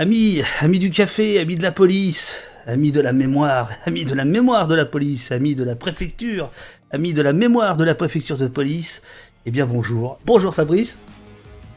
[0.00, 4.24] Amis, amis du café, amis de la police, amis de la mémoire, amis de la
[4.24, 6.52] mémoire de la police, amis de la préfecture,
[6.92, 9.02] amis de la mémoire de la préfecture de police,
[9.44, 10.20] eh bien bonjour.
[10.24, 11.00] Bonjour Fabrice.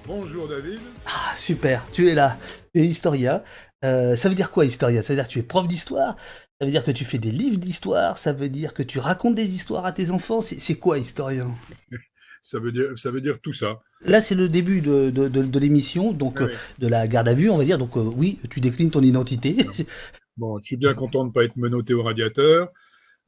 [0.06, 0.78] Bonjour David.
[1.08, 2.38] Ah super, tu es là,
[2.76, 3.42] tu es historien.
[3.84, 5.02] Euh, ça veut dire quoi historien?
[5.02, 6.16] Ça veut dire que tu es prof d'histoire?
[6.60, 8.20] Ça veut dire que tu fais des livres d'histoire?
[8.20, 10.42] Ça veut dire que tu racontes des histoires à tes enfants?
[10.42, 11.56] C'est quoi historien?
[12.42, 13.80] Ça veut, dire, ça veut dire tout ça.
[14.02, 17.50] Là, c'est le début de, de, de, l'émission, donc euh, de la garde à vue,
[17.50, 17.78] on va dire.
[17.78, 19.58] Donc, euh, oui, tu déclines ton identité.
[20.38, 22.70] bon, je suis bien content de ne pas être menotté au radiateur.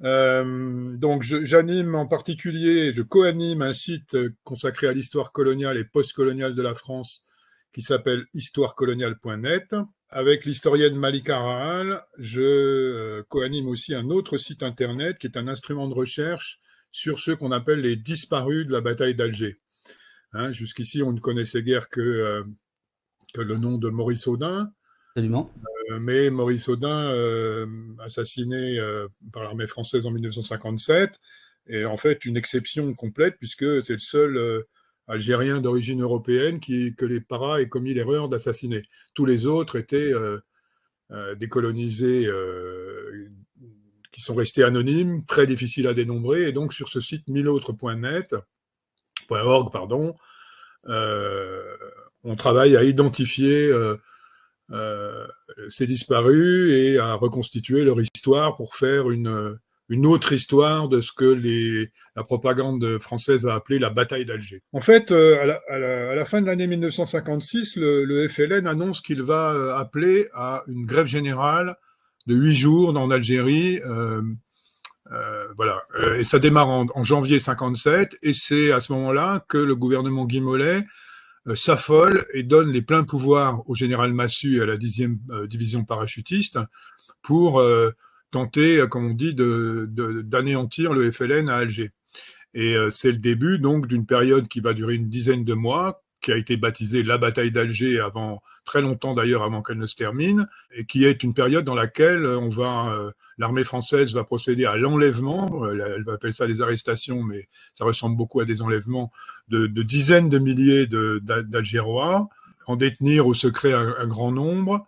[0.04, 6.56] Euh, donc, j'anime en particulier, je co-anime un site consacré à l'histoire coloniale et post-coloniale
[6.56, 7.26] de la France
[7.72, 9.76] qui s'appelle histoirecoloniale.net.
[10.10, 15.88] Avec l'historienne Malika Rahal, je co-anime aussi un autre site internet qui est un instrument
[15.88, 16.60] de recherche
[16.94, 19.60] sur ceux qu'on appelle les disparus de la bataille d'Alger.
[20.32, 22.44] Hein, jusqu'ici, on ne connaissait guère que, euh,
[23.34, 24.72] que, le nom de Maurice Audin.
[25.10, 25.52] Absolument.
[25.92, 27.66] Euh, mais Maurice Audin, euh,
[28.00, 28.80] assassiné
[29.34, 31.20] par l'armée française en 1957,
[31.68, 34.64] est en fait une exception complète, puisque c'est le seul
[35.08, 38.84] Algérien d'origine européenne qui, que les paras aient commis l'erreur d'assassiner.
[39.14, 40.14] Tous les autres étaient
[41.38, 42.28] décolonisés
[44.14, 46.48] qui sont restés anonymes, très difficiles à dénombrer.
[46.48, 48.36] Et donc sur ce site milautres.net,
[49.30, 50.16] .org, pardon,
[50.88, 51.62] euh,
[52.24, 53.98] on travaille à identifier euh,
[54.72, 55.28] euh,
[55.68, 59.58] ces disparus et à reconstituer leur histoire pour faire une,
[60.06, 64.62] autre histoire de ce que la propagande française a appelé la bataille d'Alger.
[64.74, 70.30] En fait, à la, fin de l'année 1956, le, le, FLN annonce qu'il va appeler
[70.34, 71.76] à une grève générale
[72.28, 73.80] de huit jours en Algérie.
[73.86, 74.22] Euh,
[75.12, 75.82] euh, voilà.
[76.00, 80.26] Euh, et ça démarre en, janvier 57, et c'est à ce moment-là que le gouvernement
[80.26, 80.86] Guy Mollet
[81.56, 86.58] s'affole et donne les pleins pouvoirs au général Massu et à la 10e division parachutiste
[87.22, 87.62] pour
[88.32, 91.92] tenter, comme on dit, d'anéantir le FLN à Alger.
[92.54, 96.32] Et c'est le début donc d'une période qui va durer une dizaine de mois, qui
[96.32, 100.48] a été baptisée la bataille d'Alger avant très longtemps d'ailleurs avant qu'elle ne se termine,
[100.76, 104.78] et qui est une période dans laquelle on va, euh, l'armée française va procéder à
[104.78, 109.12] l'enlèvement, euh, elle va appeler ça les arrestations, mais ça ressemble beaucoup à des enlèvements,
[109.50, 112.30] de, dizaines de milliers d'Algérois,
[112.66, 114.88] en détenir au secret un, grand nombre,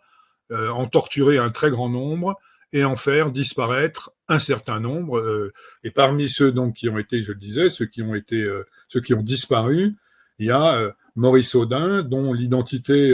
[0.51, 2.37] euh, en torturer un très grand nombre,
[2.73, 5.23] et en faire disparaître un certain nombre.
[5.83, 8.45] et parmi ceux donc qui ont été, je le disais, ceux qui ont été,
[8.89, 9.95] ceux qui ont disparu,
[10.39, 13.13] il y a Maurice Audin, dont l'identité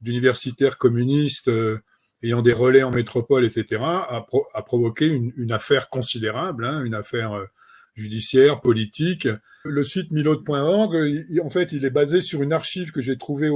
[0.00, 1.78] d'universitaires communistes euh,
[2.22, 7.46] ayant des relais en métropole, etc., a, provoqué une, affaire considérable, hein, une affaire euh,
[7.94, 9.28] judiciaire, politique.
[9.64, 10.96] Le site milaude.org,
[11.42, 13.50] en fait, il est basé sur une archive que j'ai trouvée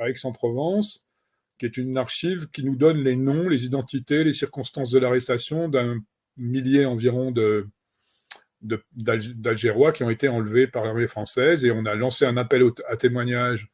[0.00, 1.06] à Aix-en-Provence,
[1.58, 5.68] qui est une archive qui nous donne les noms, les identités, les circonstances de l'arrestation
[5.68, 5.98] d'un
[6.36, 7.32] millier environ
[8.62, 12.96] d'Algérois qui ont été enlevés par l'armée française et on a lancé un appel à
[12.96, 13.68] témoignages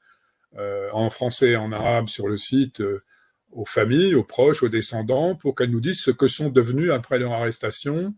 [0.92, 3.02] en français et en arabe sur le site euh,
[3.50, 7.18] aux familles, aux proches, aux descendants, pour qu'elles nous disent ce que sont devenus après
[7.18, 8.14] leur arrestation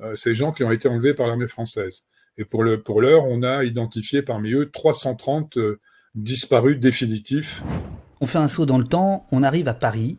[0.00, 2.04] euh, ces gens qui ont été enlevés par l'armée française.
[2.38, 5.58] Et pour l'heure, pour on a identifié parmi eux 330
[6.14, 7.62] disparus définitifs.
[8.20, 10.18] On fait un saut dans le temps, on arrive à Paris,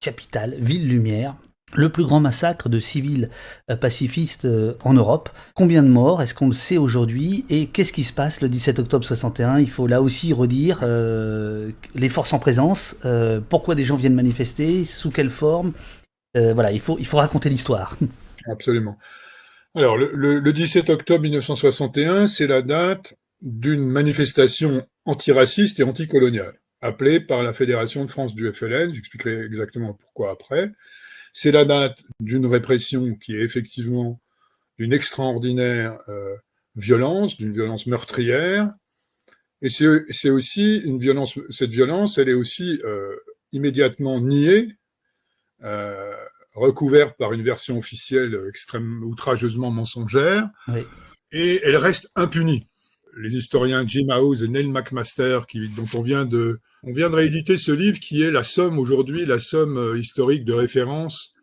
[0.00, 1.36] capitale, ville lumière,
[1.74, 3.30] le plus grand massacre de civils
[3.70, 5.30] euh, pacifistes euh, en Europe.
[5.54, 8.78] Combien de morts Est-ce qu'on le sait aujourd'hui Et qu'est-ce qui se passe le 17
[8.78, 12.96] octobre 61 Il faut là aussi redire euh, les forces en présence,
[13.48, 15.72] pourquoi des gens viennent manifester, sous quelle forme.
[16.34, 17.96] voilà, il faut, il faut raconter l'histoire.
[18.46, 18.98] Absolument.
[19.74, 27.20] Alors, le, le 17 octobre 1961, c'est la date d'une manifestation antiraciste et anticoloniale, appelée
[27.20, 30.70] par la Fédération de France du FLN, j'expliquerai exactement pourquoi après.
[31.32, 34.20] C'est la date d'une répression qui est effectivement
[34.78, 36.36] d'une extraordinaire euh,
[36.76, 38.72] violence, d'une violence meurtrière.
[39.62, 43.14] Et c'est aussi une violence, cette violence, elle est aussi euh,
[43.52, 44.68] immédiatement niée,
[45.62, 46.16] euh,
[46.54, 50.48] recouverte par une version officielle extrêmement outrageusement mensongère,
[51.30, 52.66] et elle reste impunie
[53.16, 57.16] les historiens Jim House et Neil McMaster, qui, dont on vient de, on vient de
[57.16, 61.34] rééditer ce livre qui est la somme aujourd'hui, la somme euh, historique de référence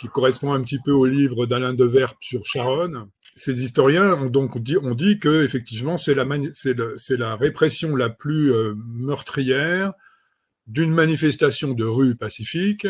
[0.00, 3.08] qui correspond un petit peu au livre d'Alain de Verp sur Sharon.
[3.34, 8.08] Ces historiens ont donc dit, ont dit que effectivement c'est la, c'est la répression la
[8.08, 9.92] plus euh, meurtrière
[10.66, 12.86] d'une manifestation de rue pacifique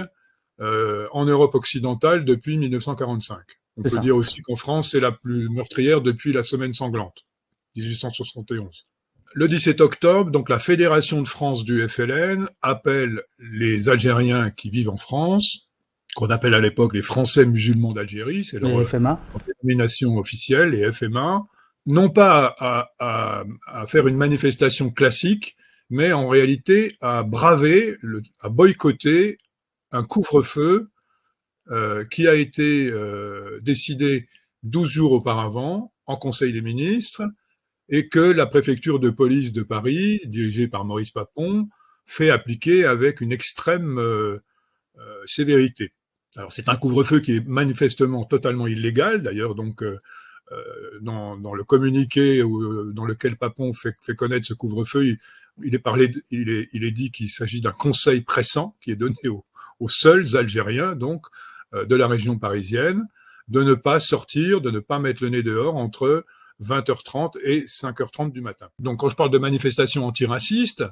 [0.61, 3.41] euh, en Europe occidentale depuis 1945.
[3.77, 7.25] On peut dire aussi qu'en France c'est la plus meurtrière depuis la Semaine sanglante.
[7.77, 8.87] 1871.
[9.35, 14.89] Le 17 octobre, donc la Fédération de France du FLN appelle les Algériens qui vivent
[14.89, 15.69] en France,
[16.17, 18.71] qu'on appelle à l'époque les Français musulmans d'Algérie, c'est leur
[19.63, 21.43] dénomination officielle, les FMA,
[21.87, 25.57] non pas à, faire une manifestation classique,
[25.91, 27.97] mais en réalité à braver,
[28.41, 29.39] à boycotter
[29.93, 30.91] un couvre-feu
[31.71, 34.27] euh, qui a été euh, décidé
[34.63, 37.23] 12 jours auparavant en Conseil des ministres
[37.89, 41.69] et que la préfecture de police de Paris, dirigée par Maurice Papon,
[42.07, 44.39] fait appliquer avec une extrême euh,
[45.27, 45.93] sévérité.
[46.37, 49.83] Alors c'est un couvre-feu qui est manifestement totalement illégal, d'ailleurs, donc
[50.53, 55.17] euh, dans, le communiqué euh, dans lequel Papon fait, connaître ce couvre-feu,
[55.63, 61.27] il, est dit qu'il s'agit d'un conseil pressant qui est donné aux, seuls Algériens, donc
[61.75, 63.07] euh, de la région parisienne,
[63.49, 66.25] de ne pas sortir, de ne pas mettre le nez dehors entre
[66.63, 68.69] 20h30 et 5h30 du matin.
[68.79, 70.85] Donc quand je parle de manifestation antiracistes,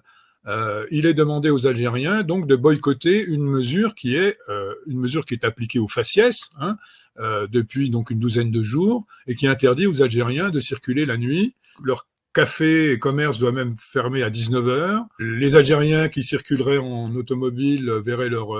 [0.92, 4.38] il est demandé aux Algériens donc de boycotter une mesure qui est
[4.86, 6.76] une mesure qui est appliquée aux faciès, hein,
[7.18, 11.16] euh, depuis donc une douzaine de jours et qui interdit aux Algériens de circuler la
[11.16, 11.54] nuit.
[11.82, 15.06] Leur café et commerce doit même fermer à 19h.
[15.18, 18.52] Les Algériens qui circuleraient en automobile verraient leur,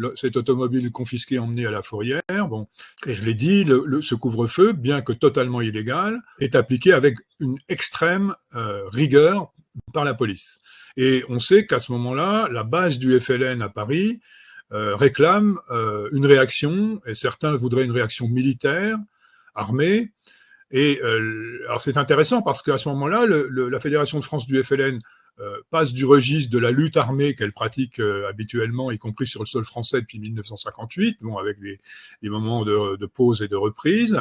[0.00, 2.22] euh, cette automobile confisquée emmenée à la fourrière.
[2.48, 2.68] Bon,
[3.06, 7.56] et je l'ai dit, le, ce couvre-feu, bien que totalement illégal, est appliqué avec une
[7.68, 9.52] extrême euh, rigueur
[9.92, 10.60] par la police.
[10.96, 14.20] Et on sait qu'à ce moment-là, la base du FLN à Paris
[14.72, 18.98] euh, réclament euh, une réaction, et certains voudraient une réaction militaire,
[19.54, 20.12] armée.
[20.74, 21.02] Et
[21.66, 25.00] alors c'est intéressant parce qu'à ce moment-là, la Fédération de France du FLN
[25.70, 29.64] passe du registre de la lutte armée qu'elle pratique habituellement, y compris sur le sol
[29.64, 31.78] français depuis 1958, bon, avec des,
[32.28, 34.20] moments de, pause et de reprise.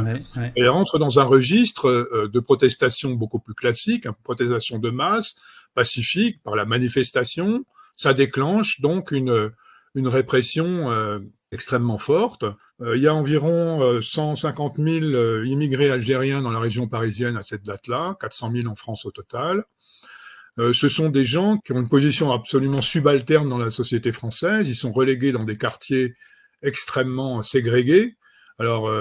[0.55, 5.35] et elle rentre dans un registre de protestation beaucoup plus classique, une protestation de masse,
[5.73, 7.65] pacifique, par la manifestation.
[7.95, 9.51] Ça déclenche donc une,
[9.95, 11.19] une répression euh,
[11.51, 12.43] extrêmement forte.
[12.81, 17.43] Euh, il y a environ 150 euh, 000 immigrés algériens dans la région parisienne à
[17.43, 19.65] cette date-là, 400 000 en France au total.
[20.57, 24.67] Ce sont des gens qui ont une position absolument subalterne dans la société française.
[24.69, 26.13] Ils sont relégués dans des quartiers
[26.61, 28.15] extrêmement ségrégés.
[28.59, 28.91] Alors,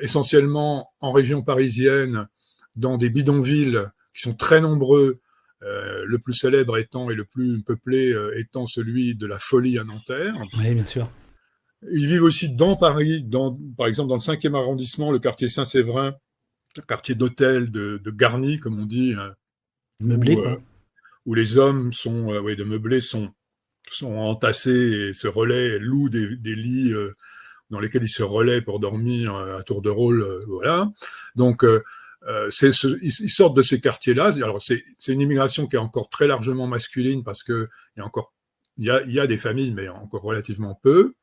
[0.00, 2.28] essentiellement en région parisienne,
[2.76, 3.82] dans des bidonvilles
[4.14, 5.20] qui sont très nombreux
[5.62, 9.78] euh, le plus célèbre étant et le plus peuplé euh, étant celui de la folie
[9.78, 10.34] à Nanterre.
[10.58, 11.08] Oui, bien sûr.
[11.92, 16.14] Ils vivent aussi dans Paris, dans, par exemple dans le 5e arrondissement, le quartier Saint-Séverin,
[16.76, 19.14] le quartier d'hôtel de, de, Garni, comme on dit.
[19.16, 19.34] Hein,
[20.00, 20.56] meublé, où, euh,
[21.26, 23.30] où, les hommes sont, oui, de meublés sont,
[23.90, 26.92] sont entassés et se relaient, louent des, des lits
[27.70, 30.44] dans lesquels ils se relaient pour dormir à tour de rôle.
[30.46, 30.90] voilà.
[31.36, 31.64] Donc,
[32.28, 32.50] euh,
[33.02, 34.34] ils sortent de ces quartiers-là.
[34.36, 38.06] Alors c'est une immigration qui est encore très largement masculine parce que il y a
[38.06, 38.32] encore
[38.78, 41.14] il y a, il y a des familles, mais encore relativement peu.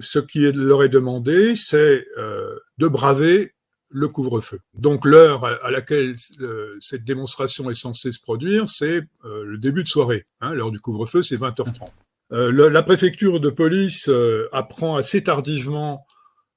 [0.00, 3.54] Ce qui leur est demandé, c'est euh, de braver
[3.94, 4.58] le couvre-feu.
[4.74, 9.84] Donc l'heure à laquelle euh, cette démonstration est censée se produire, c'est euh, le début
[9.84, 10.26] de soirée.
[10.40, 11.90] Hein, l'heure du couvre-feu, c'est 20h30.
[12.32, 14.10] Euh, le, la préfecture de police
[14.52, 16.06] apprend assez tardivement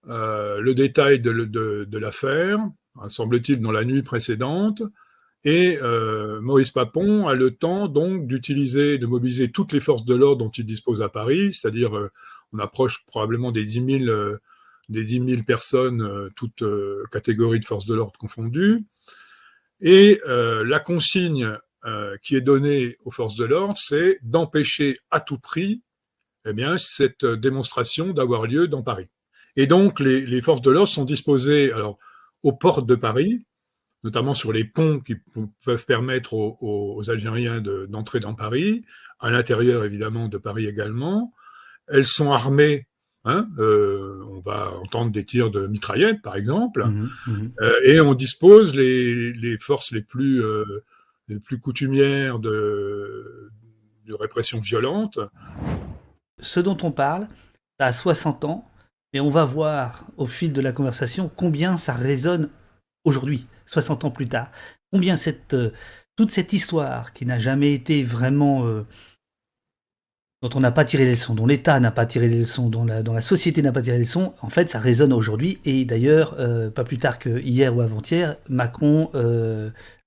[0.10, 2.60] le détail de, de, de l'affaire
[3.10, 4.82] semble-t-il, dans la nuit précédente.
[5.44, 5.78] Et
[6.42, 10.50] Maurice Papon a le temps donc d'utiliser, de mobiliser toutes les forces de l'ordre dont
[10.50, 12.10] il dispose à Paris, c'est-à-dire
[12.54, 14.38] on approche probablement des 10 000, euh,
[14.90, 16.64] des 10 000 personnes, toutes
[17.12, 18.86] catégories de forces de l'ordre confondues.
[19.82, 21.58] Et la consigne
[22.24, 25.82] qui est donnée aux forces de l'ordre, c'est d'empêcher à tout prix
[26.50, 29.08] eh bien, cette démonstration d'avoir lieu dans Paris.
[29.58, 31.98] Et donc les, les forces de l'ordre sont disposées, alors
[32.44, 33.46] aux portes de Paris,
[34.04, 35.16] notamment sur les ponts qui
[35.66, 38.86] peuvent permettre aux, Algériens d'entrer dans Paris,
[39.20, 41.34] à l'intérieur évidemment de Paris également.
[41.88, 42.87] Elles sont armées,
[43.28, 48.02] hein, euh, on va entendre des tirs de mitraillettes par exemple, mmh mmh euh, et
[48.02, 50.84] on dispose les, forces les plus, euh,
[51.28, 53.52] les plus coutumières de,
[54.06, 55.20] de répression violente.
[56.42, 57.28] Ce dont on parle,
[57.80, 58.70] à 60 ans,
[59.14, 62.50] et on va voir au fil de la conversation combien ça résonne
[63.04, 64.52] aujourd'hui, 60 ans plus tard.
[64.92, 65.56] Combien cette,
[66.16, 68.84] toute cette histoire qui n'a jamais été vraiment...
[70.44, 72.70] Euh, dont on n'a pas tiré les leçons, dont l'État n'a pas tiré les leçons,
[72.70, 75.60] dont la, société n'a pas tiré les leçons, en fait, ça résonne aujourd'hui.
[75.66, 79.10] Et d'ailleurs, euh, pas plus tard que hier ou avant-hier, Macron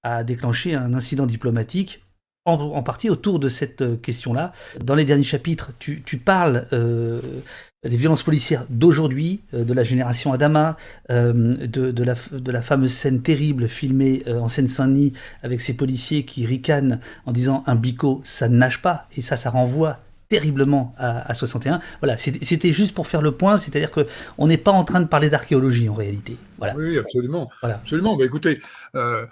[0.02, 2.02] a déclenché un incident diplomatique
[2.46, 4.52] en, partie autour de cette question-là.
[4.82, 10.76] Dans les derniers chapitres, tu, parles des violences policières d'aujourd'hui, de la génération Adama,
[11.10, 17.00] de, la, de la fameuse scène terrible filmée en Seine-Saint-Denis avec ces policiers qui ricanent
[17.26, 19.06] en disant un bico, ça ne nage pas.
[19.16, 21.80] Et ça, ça renvoie terriblement à, 61.
[22.00, 24.06] Voilà, c'était juste pour faire le point, c'est-à-dire que
[24.38, 26.36] on n'est pas en train de parler d'archéologie en réalité.
[26.56, 26.76] Voilà.
[26.76, 27.50] Oui, absolument.
[27.60, 27.76] Voilà.
[27.76, 28.16] Absolument.
[28.16, 28.62] Bah, écoutez,
[28.94, 29.26] euh,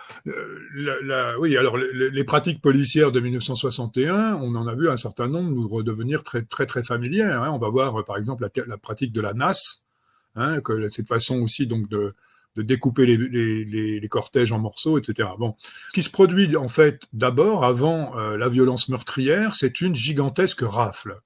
[1.38, 5.68] oui, alors les, pratiques policières de 1961, on en a vu un certain nombre nous
[5.68, 7.44] redevenir très très très familières.
[7.44, 7.52] Hein.
[7.52, 9.84] On va voir par exemple la, pratique de la NAS,
[10.34, 12.12] hein, que cette façon aussi donc de
[12.56, 15.28] de découper les, cortèges en morceaux, etc.
[15.38, 19.94] Bon, ce qui se produit en fait d'abord, avant euh, la violence meurtrière, c'est une
[19.94, 21.20] gigantesque rafle,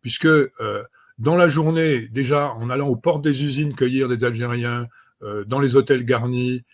[0.00, 0.84] puisque euh,
[1.18, 4.86] dans la journée, déjà en allant aux portes des usines cueillir des Algériens,
[5.22, 6.64] euh, dans les hôtels garnis,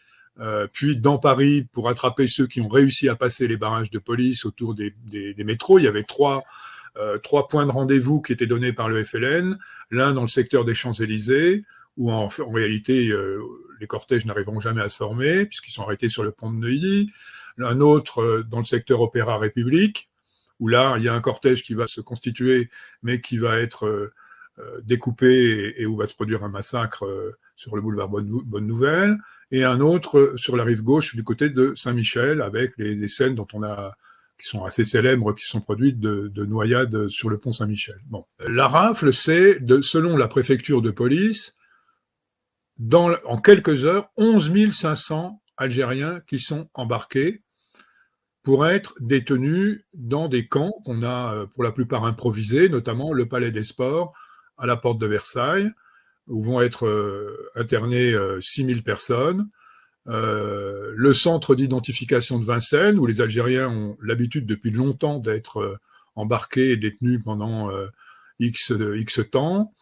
[0.73, 4.47] puis dans Paris pour attraper ceux qui ont réussi à passer les barrages de police
[4.47, 4.95] autour des,
[5.45, 6.45] métros, il y avait trois
[7.23, 9.59] trois points de rendez-vous qui étaient donnés par le FLN,
[9.91, 11.65] l'un dans le secteur des Champs-Élysées,
[11.97, 13.13] où en, réalité
[13.81, 17.11] les cortèges n'arriveront jamais à se former, puisqu'ils sont arrêtés sur le pont de Neuilly.
[17.59, 20.09] Un autre euh, dans le secteur Opéra République,
[20.61, 22.71] où là, il y a un cortège qui va se constituer,
[23.03, 24.13] mais qui va être euh,
[24.59, 27.05] euh, découpé et, où va se produire un massacre
[27.57, 29.19] sur le boulevard Bonne, Nouvelle,
[29.51, 33.49] et un autre sur la rive gauche du côté de Saint-Michel, avec les, scènes dont
[33.53, 33.95] on a
[34.39, 37.97] qui sont assez célèbres, qui sont produites de, de noyades sur le pont Saint-Michel.
[38.07, 38.25] Bon.
[38.49, 41.59] La rafle, c'est, selon la préfecture de police,
[42.93, 47.43] en quelques heures 11 500 Algériens qui sont embarqués
[48.43, 53.29] pour être détenus dans des camps qu'on a euh, pour la plupart improvisés, notamment le
[53.29, 54.15] Palais des Sports
[54.57, 55.71] à la porte de Versailles,
[56.27, 59.49] où vont être euh, internées 6 euh, 000 personnes.
[60.07, 65.79] le centre d'identification de Vincennes, où les Algériens ont l'habitude depuis longtemps d'être
[66.15, 67.71] embarqués et détenus pendant
[68.39, 68.73] X
[69.31, 69.75] temps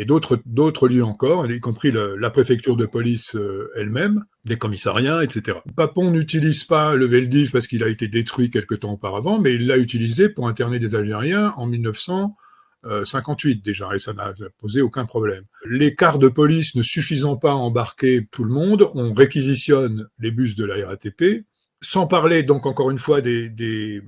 [0.00, 5.58] et d'autres lieux encore, y compris la préfecture de police euh, elle-même, des commissariats, etc.
[5.76, 9.66] Papon n'utilise pas le Veldiv parce qu'il a été détruit quelque temps auparavant, mais il
[9.66, 15.44] l'a utilisé pour interner des Algériens en 1958 déjà, et ça n'a posé aucun problème.
[15.66, 20.30] Les cars de police ne suffisant pas à embarquer tout le monde, on réquisitionne les
[20.30, 21.44] bus de la RATP,
[21.82, 24.00] sans parler donc encore une fois des,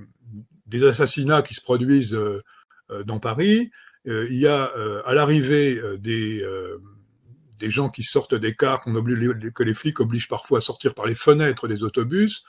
[0.73, 2.41] assassinats qui se produisent euh,
[2.91, 3.69] euh, dans Paris, euh,
[4.05, 6.45] il y a euh, à l'arrivée euh, des,
[7.61, 10.95] des gens qui sortent des cars qu'on oblige, que les flics obligent parfois à sortir
[10.95, 12.45] par les fenêtres des autobus.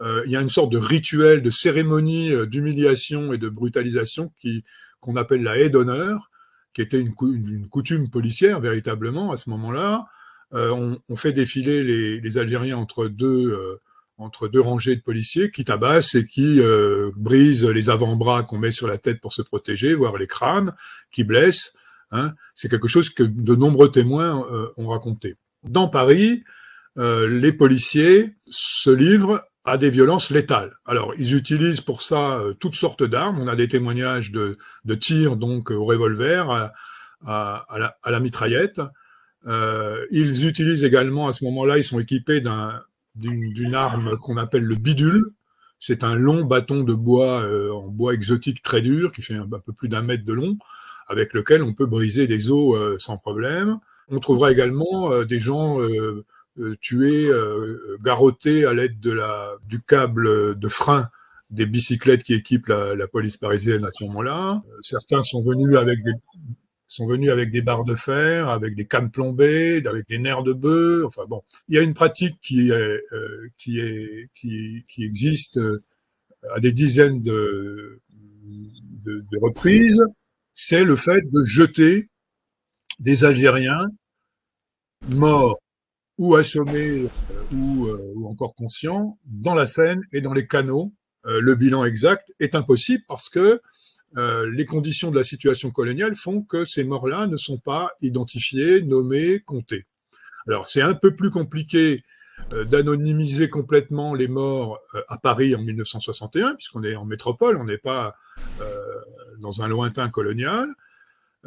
[0.00, 4.64] il y a une sorte de rituel, de cérémonie d'humiliation et de brutalisation qui
[5.00, 6.30] qu'on appelle la haie d'honneur,
[6.72, 10.06] qui était une, une, coutume policière véritablement à ce moment-là.
[10.52, 13.78] on, on, fait défiler les, les Algériens entre deux
[14.18, 18.70] entre deux rangées de policiers qui tabassent et qui euh, brisent les avant-bras qu'on met
[18.70, 20.74] sur la tête pour se protéger, voire les crânes,
[21.10, 21.74] qui blessent.
[22.12, 22.32] Hein.
[22.54, 25.36] C'est quelque chose que de nombreux témoins euh, ont raconté.
[25.64, 26.44] Dans Paris,
[26.96, 30.76] euh, les policiers se livrent à des violences létales.
[30.86, 33.40] Alors, ils utilisent pour ça toutes sortes d'armes.
[33.40, 36.72] On a des témoignages de, de tirs donc au revolver, à,
[37.26, 38.80] à, à, la, à la, mitraillette.
[40.12, 42.80] ils utilisent également, à ce moment-là, ils sont équipés d'un
[43.16, 45.24] d'une arme qu'on appelle le bidule.
[45.78, 49.46] C'est un long bâton de bois euh, en bois exotique très dur qui fait un,
[49.46, 50.56] peu plus d'un mètre de long,
[51.06, 53.78] avec lequel on peut briser des os euh, sans problème.
[54.08, 55.78] On trouvera également euh, des gens
[56.80, 57.30] tués,
[58.02, 61.10] garrottés à l'aide de la, du câble de frein
[61.50, 64.62] des bicyclettes qui équipent la, la police parisienne à ce moment-là.
[64.80, 66.12] Certains sont venus avec des,
[66.88, 70.52] sont venus avec des barres de fer, avec des cannes plombées, avec des nerfs de
[70.52, 71.04] bœuf.
[71.06, 74.28] Enfin bon, il y a une pratique qui est, euh, qui est,
[74.98, 75.78] existe euh,
[76.54, 78.00] à des dizaines de,
[79.40, 80.00] reprises.
[80.54, 82.08] C'est le fait de jeter
[82.98, 83.88] des Algériens
[85.16, 85.58] morts
[86.18, 87.08] ou assommés euh,
[87.52, 90.92] ou, ou, encore conscients dans la Seine et dans les canaux.
[91.24, 93.60] le bilan exact est impossible parce que
[94.16, 98.80] euh, les conditions de la situation coloniale font que ces morts-là ne sont pas identifiées,
[98.82, 99.86] nommées, comptées.
[100.46, 102.02] Alors c'est un peu plus compliqué
[102.52, 107.64] euh, d'anonymiser complètement les morts euh, à Paris en 1961, puisqu'on est en métropole, on
[107.64, 108.16] n'est pas
[109.38, 110.68] dans un lointain colonial.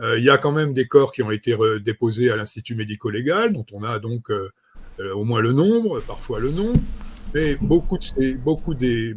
[0.01, 3.65] Il y a quand même des corps qui ont été déposés à l'Institut médico-légal, dont
[3.73, 4.31] on a donc
[4.99, 6.73] au moins le nombre, parfois le nom,
[7.35, 9.15] mais beaucoup, de beaucoup des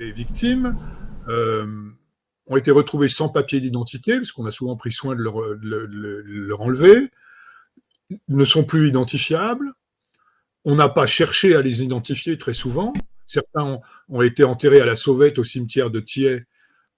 [0.00, 0.76] victimes
[2.46, 7.08] ont été retrouvés sans papier d'identité, parce qu'on a souvent pris soin de leur, enlever,
[8.28, 9.72] ne sont plus identifiables.
[10.64, 12.92] On n'a pas cherché à les identifier très souvent.
[13.26, 16.44] Certains ont, été enterrés à la sauvette au cimetière de Thiers,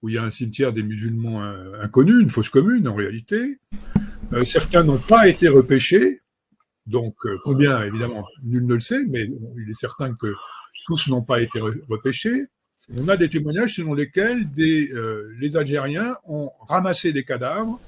[0.01, 1.41] où il y a un cimetière des musulmans
[1.81, 3.59] inconnus, une fosse commune en réalité.
[4.43, 6.21] certains n'ont pas été repêchés,
[6.85, 10.33] donc combien, évidemment, nul ne le sait, mais il est certain que
[10.85, 12.47] tous n'ont pas été repêchés.
[12.95, 17.79] On a des témoignages selon lesquels des, euh, les Algériens ont ramassé des cadavres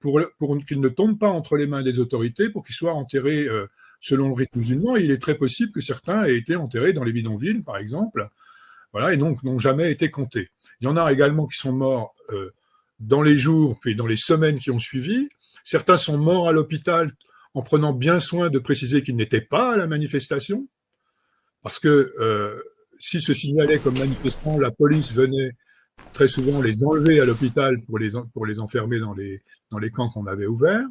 [0.00, 3.46] pour, pour qu'ils ne tombent pas entre les mains des autorités, pour qu'ils soient enterrés
[3.46, 3.66] euh,
[4.00, 4.96] selon le rythme musulman.
[4.96, 8.28] il est très possible que certains aient été enterrés dans les bidonvilles, par exemple,
[8.92, 10.50] voilà, et donc n'ont jamais été comptés.
[10.80, 12.52] Il y en a également qui sont morts euh,
[13.00, 15.28] dans les jours, puis dans les semaines qui ont suivi.
[15.64, 17.12] Certains sont morts à l'hôpital
[17.54, 20.66] en prenant bien soin de préciser qu'ils n'étaient pas à la manifestation,
[21.62, 22.62] parce que euh,
[22.98, 25.50] si se signalait comme manifestants, la police venait
[26.12, 29.40] très souvent les enlever à l'hôpital pour les, pour les enfermer dans les,
[29.70, 30.86] dans les camps qu'on avait ouverts.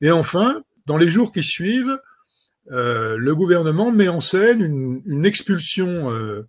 [0.00, 1.98] Et enfin, dans les jours qui suivent,
[2.70, 6.42] euh, le gouvernement met en scène une, une expulsion euh,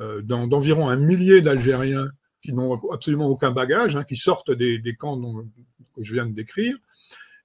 [0.00, 2.08] euh, d'environ un millier d'Algériens
[2.42, 5.46] qui n'ont absolument aucun bagage, hein, qui sortent des, des camps dont,
[5.96, 6.76] que je viens de décrire,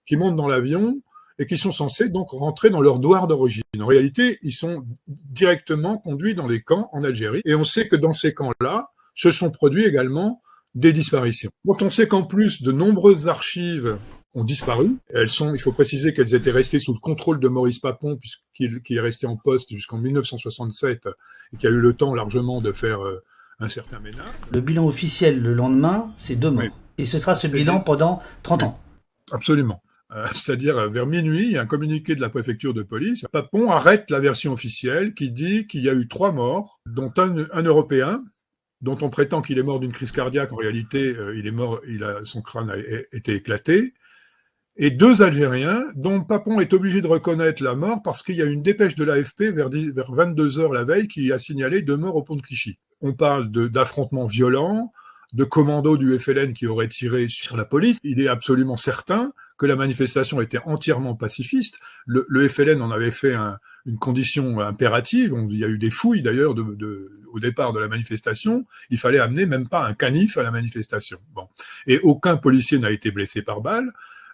[0.06, 1.02] qui montent dans l'avion
[1.40, 3.64] et qui sont censés donc rentrer dans leur douar d'origine.
[3.80, 7.96] En réalité, ils sont directement conduits dans les camps en Algérie, et on sait que
[7.96, 10.42] dans ces camps-là, se sont produits également
[10.76, 11.50] des disparitions.
[11.66, 13.98] Quand on sait qu'en plus de nombreuses archives
[14.36, 14.96] ont disparu.
[15.10, 18.98] Elles sont, il faut préciser qu'elles étaient restées sous le contrôle de Maurice Papon, puisqu'il
[18.98, 21.08] est resté en poste jusqu'en 1967
[21.54, 23.24] et qui a eu le temps largement de faire euh,
[23.60, 24.26] un certain ménage.
[24.54, 26.66] Le bilan officiel le lendemain, c'est deux morts.
[26.98, 28.80] Et ce sera ce bilan pendant 30 ans.
[29.32, 29.82] Absolument.
[30.12, 33.26] Euh, c'est-à-dire euh, vers minuit, il y a un communiqué de la préfecture de police.
[33.32, 37.64] Papon arrête la version officielle qui dit qu'il y a eu trois morts, dont un,
[37.64, 38.24] Européen,
[38.82, 40.54] dont on prétend qu'il est mort d'une crise cardiaque.
[40.54, 41.82] En réalité, euh, il est mort,
[42.24, 42.78] son crâne a
[43.16, 43.94] été éclaté.
[44.82, 48.46] Et deux Algériens, dont Papon est obligé de reconnaître la mort parce qu'il y a
[48.46, 52.16] une dépêche de l'AFP vers, vers 22 heures la veille qui a signalé deux morts
[52.16, 52.80] au pont de Clichy.
[53.02, 54.94] On parle d'affrontements violents,
[55.34, 57.98] de commandos du FLN qui auraient tiré sur la police.
[58.04, 61.80] Il est absolument certain que la manifestation était entièrement pacifiste.
[62.08, 65.36] Le, FLN en avait fait un, une condition impérative.
[65.52, 66.56] il y a eu des fouilles d'ailleurs
[67.34, 68.66] au départ de la manifestation.
[68.90, 71.20] Il fallait amener même pas un canif à la manifestation.
[71.36, 71.48] Bon.
[71.86, 73.92] Et aucun policier n'a été blessé par balle.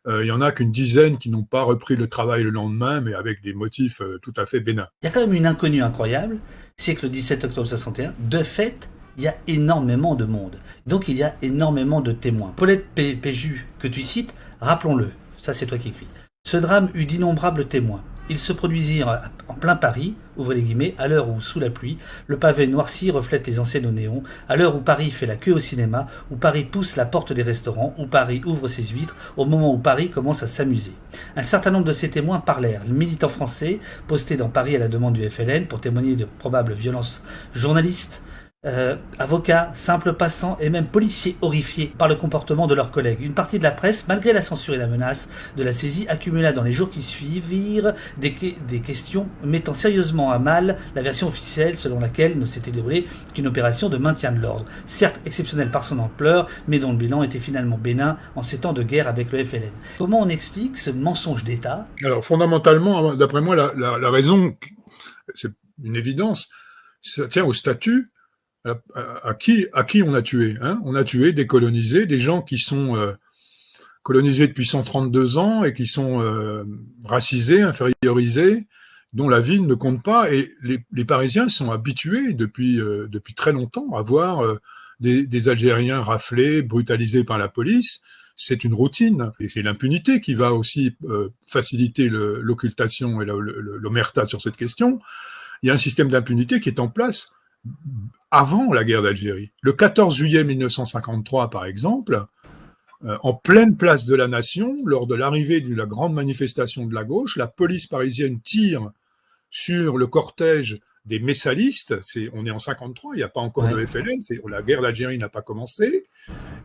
[0.08, 3.02] Euh, il y en a qu'une dizaine qui n'ont pas repris le travail le lendemain,
[3.02, 4.88] mais avec des motifs euh, tout à fait bénins.
[5.02, 6.38] Il y a quand même une inconnue incroyable,
[6.78, 10.60] c'est que le 17 octobre 61, de fait, il y a énormément de monde.
[10.86, 12.54] Donc il y a énormément de témoins.
[12.56, 14.36] Paulette Péju, que tu cites,
[14.66, 16.08] rappelons-le, ça c'est toi qui écris.
[16.46, 18.04] Ce drame eut d'innombrables témoins.
[18.28, 22.00] Ils se produisirent en plein Paris, ouvrez les guillemets, à l'heure où, sous la pluie,
[22.26, 25.54] le pavé noirci reflète les anciennes au néon, à l'heure où Paris fait la queue
[25.54, 29.46] au cinéma, où Paris pousse la porte des restaurants, où Paris ouvre ses huîtres, au
[29.46, 30.94] moment où Paris commence à s'amuser.
[31.36, 32.82] Un certain nombre de ces témoins parlèrent.
[32.88, 36.74] Les militants français, postés dans Paris à la demande du FLN pour témoigner de probables
[36.74, 37.22] violences
[37.54, 38.24] journalistes,
[38.66, 43.22] euh, avocats, simples passants et même policiers horrifiés par le comportement de leurs collègues.
[43.22, 46.52] Une partie de la presse, malgré la censure et la menace de la saisie, accumula
[46.52, 48.34] dans les jours qui suivirent des,
[48.80, 53.90] questions mettant sérieusement à mal la version officielle selon laquelle ne s'était déroulée qu'une opération
[53.90, 57.78] de maintien de l'ordre, certes exceptionnelle par son ampleur, mais dont le bilan était finalement
[57.78, 59.72] bénin en ces temps de guerre avec le FLN.
[59.98, 61.88] Comment on explique ce mensonge d'État?
[62.04, 64.56] Alors fondamentalement, d'après moi, la, la, la raison,
[65.34, 65.52] c'est
[65.84, 66.50] une évidence,
[67.02, 68.12] ça tient au statut
[68.66, 69.68] à, qui,
[70.04, 70.82] on a tué hein?
[70.84, 73.14] On a tué des colonisés, des gens qui sont euh,
[74.04, 76.64] colonisés depuis 132 ans et qui sont euh,
[77.04, 78.68] racisés, infériorisés,
[79.14, 80.34] dont la vie ne compte pas.
[80.34, 84.44] Et les, Parisiens sont habitués depuis, euh, depuis très longtemps à voir
[85.00, 88.02] des, Algériens raflés, brutalisés par la police.
[88.36, 89.32] C'est une routine.
[89.40, 90.98] Et c'est l'impunité qui va aussi
[91.48, 95.00] faciliter l'occultation et l'omerta sur cette question.
[95.62, 97.32] Il y a un système d'impunité qui est en place
[98.32, 99.52] avant la guerre d'Algérie.
[99.62, 102.26] Le 14 juillet 1953, par exemple,
[103.04, 106.94] euh, en pleine place de la Nation, lors de l'arrivée de la grande manifestation de
[106.94, 108.92] la gauche, la police parisienne tire
[109.50, 111.96] sur le cortège des messalistes.
[112.34, 115.30] On est en 53, il n'y a pas encore de FLN, la guerre d'Algérie n'a
[115.30, 116.06] pas commencé.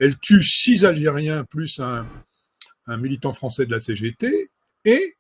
[0.00, 2.06] Elle tue six Algériens plus un,
[2.86, 4.50] un militant français de la CGT
[4.84, 5.16] et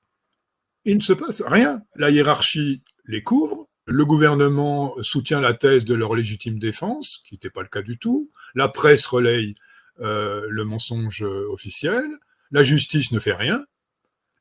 [0.84, 1.82] il ne se passe rien.
[1.96, 7.50] La hiérarchie les couvre, le gouvernement soutient la thèse de leur légitime défense, qui n'était
[7.50, 8.30] pas le cas du tout.
[8.54, 9.56] La presse relaye
[10.00, 12.04] euh, le mensonge officiel.
[12.52, 13.64] La justice ne fait rien.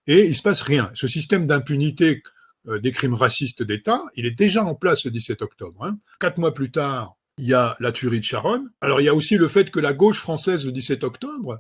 [0.06, 0.92] Et il se passe rien.
[0.94, 2.22] Ce système d'impunité
[2.68, 5.84] euh, des crimes racistes d'État, il est déjà en place le 17 octobre.
[5.84, 5.98] Hein.
[6.20, 8.70] Quatre mois plus tard, il y a la tuerie de Charonne.
[8.82, 11.60] Alors il y a aussi le fait que la gauche française le 17 octobre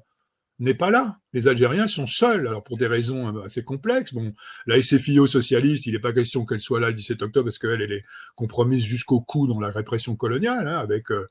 [0.60, 1.19] n'est pas là.
[1.34, 4.13] Les Algériens sont seuls, alors pour des raisons euh, assez complexes.
[4.13, 4.34] Bon,
[4.65, 7.82] la SFIO socialiste, il n'est pas question qu'elle soit là le 17 octobre parce qu'elle
[7.82, 8.04] elle est
[8.36, 11.28] compromise jusqu'au cou dans la répression coloniale, hein, avec euh,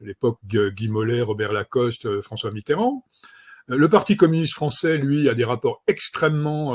[0.00, 3.04] l'époque Guy Mollet, Robert Lacoste, euh, François Mitterrand.
[3.66, 6.74] Le Parti communiste français, lui, a des rapports extrêmement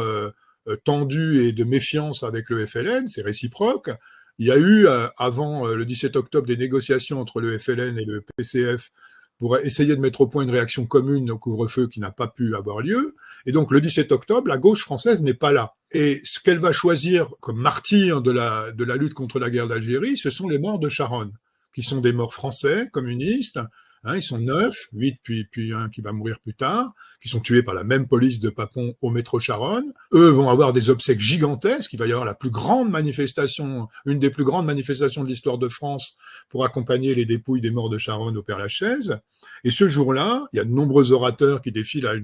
[0.83, 3.89] tendus et de méfiance avec le FLN, c'est réciproque.
[4.37, 4.85] Il y a eu,
[5.17, 8.91] avant le 17 octobre, des négociations entre le FLN et le PCF
[9.39, 12.55] pour essayer de mettre au point une réaction commune au couvre-feu qui n'a pas pu
[12.55, 13.15] avoir lieu.
[13.45, 15.73] Et donc le 17 octobre, la gauche française n'est pas là.
[15.91, 19.67] Et ce qu'elle va choisir comme martyr de la, de la lutte contre la guerre
[19.67, 21.33] d'Algérie, ce sont les morts de Charonne,
[21.73, 23.59] qui sont des morts français, communistes,
[24.05, 27.39] Hein, ils sont neuf, huit puis, puis un qui va mourir plus tard, qui sont
[27.39, 29.93] tués par la même police de Papon au métro Charonne.
[30.11, 31.93] Eux vont avoir des obsèques gigantesques.
[31.93, 35.57] Il va y avoir la plus grande manifestation, une des plus grandes manifestations de l'histoire
[35.57, 36.17] de France
[36.49, 39.19] pour accompagner les dépouilles des morts de Charonne au Père-Lachaise.
[39.63, 42.15] Et ce jour-là, il y a de nombreux orateurs qui défilent à,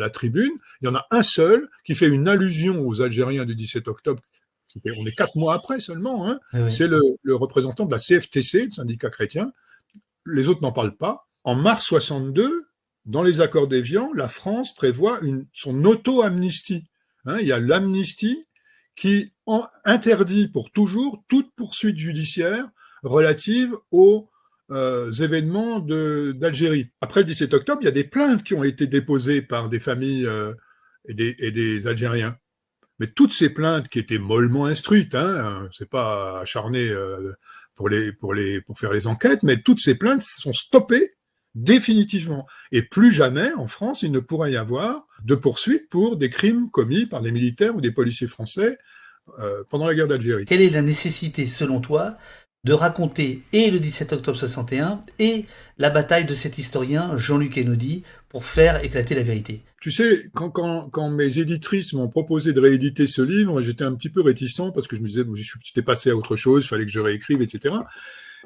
[0.00, 0.52] la tribune.
[0.80, 4.22] Il y en a un seul qui fait une allusion aux Algériens du 17 octobre
[4.96, 6.28] on est quatre mois après seulement.
[6.28, 6.38] Hein.
[6.52, 9.50] Ah C'est le, le, représentant de la CFTC, le syndicat chrétien,
[10.30, 11.28] les autres n'en parlent pas.
[11.44, 12.68] En mars 62,
[13.06, 15.20] dans les accords d'Évian, la France prévoit
[15.52, 16.84] son auto-amnistie.
[17.24, 18.46] Hein, il y a l'amnistie
[18.96, 19.32] qui
[19.84, 22.66] interdit pour toujours toute poursuite judiciaire
[23.02, 24.28] relative aux
[24.70, 26.90] euh, événements d'Algérie.
[27.00, 29.80] Après le 17 octobre, il y a des plaintes qui ont été déposées par des
[29.80, 30.52] familles euh,
[31.06, 32.36] et, des, Algériens.
[32.98, 37.32] Mais toutes ces plaintes qui étaient mollement instruites, hein, c'est pas acharné euh,
[37.78, 41.12] pour, les, pour, les, pour faire les enquêtes, mais toutes ces plaintes sont stoppées
[41.54, 42.44] définitivement.
[42.72, 46.70] Et plus jamais, en France, il ne pourra y avoir de poursuite pour des crimes
[46.72, 48.78] commis par des militaires ou des policiers français
[49.38, 50.44] euh, pendant la guerre d'Algérie.
[50.44, 52.18] Quelle est la nécessité, selon toi,
[52.68, 55.46] de raconter et le 17 octobre 61 et
[55.78, 59.62] la bataille de cet historien Jean-Luc Enaudi pour faire éclater la vérité.
[59.80, 64.20] Tu sais, quand, mes éditrices m'ont proposé de rééditer ce livre, j'étais un petit peu
[64.20, 65.24] réticent parce que je me disais,
[65.64, 67.74] j'étais passé à autre chose, il fallait que je réécrive, etc.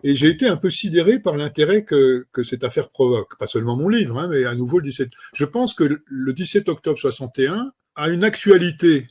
[0.05, 3.37] Et j'ai été un peu sidéré par l'intérêt que, cette affaire provoque.
[3.39, 5.11] Pas seulement mon livre, hein, mais à nouveau le 17.
[5.35, 9.09] Je pense que le 17 octobre 61 a une actualité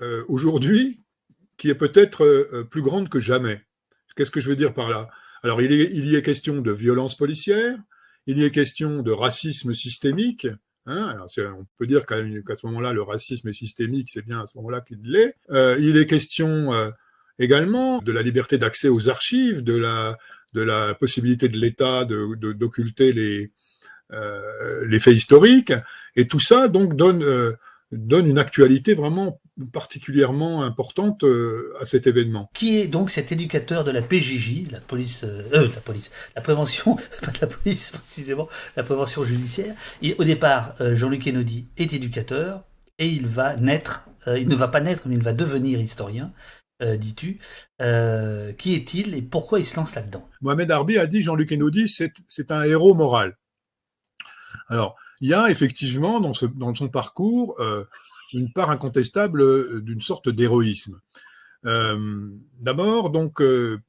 [0.00, 1.02] euh, aujourd'hui
[1.58, 3.60] qui est peut-être euh, plus grande que jamais.
[4.16, 5.08] Qu'est-ce que je veux dire par là?
[5.42, 5.72] Alors, il,
[6.06, 7.76] y est question de violence policière,
[8.26, 10.46] il y est question de racisme systémique.
[10.86, 12.16] Hein on peut dire qu'à
[12.56, 15.36] ce moment-là, le racisme est systémique, c'est bien à ce moment-là qu'il l'est.
[15.50, 16.90] Euh, il est question euh,
[17.38, 23.50] également de la liberté d'accès aux archives, de la, possibilité de l'État d'occulter
[24.12, 25.74] euh, les faits historiques.
[26.16, 27.22] Et tout ça, donc, donne,
[27.96, 29.40] donne une actualité vraiment
[29.72, 32.50] particulièrement importante euh, à cet événement.
[32.54, 36.42] Qui est donc cet éducateur de la PJJ, la police, euh, euh, la police, la
[36.42, 39.74] prévention, pas de la police précisément, la prévention judiciaire.
[40.02, 42.64] Et au départ, Jean-Luc Enaudi est éducateur
[42.98, 46.32] et il va naître, il ne va pas naître, mais il va devenir historien.
[46.80, 47.38] dis-tu.
[48.58, 50.28] qui est-il et pourquoi il se lance là-dedans?
[50.40, 53.36] Mohamed Arbi a dit Jean-Luc Enaudi, c'est un héros moral.
[54.68, 56.34] Alors, il y a effectivement dans,
[56.74, 57.58] son parcours
[58.34, 61.00] une part incontestable euh, d'une sorte d'héroïsme.
[61.64, 62.28] Euh,
[62.60, 63.80] d'abord, donc, euh,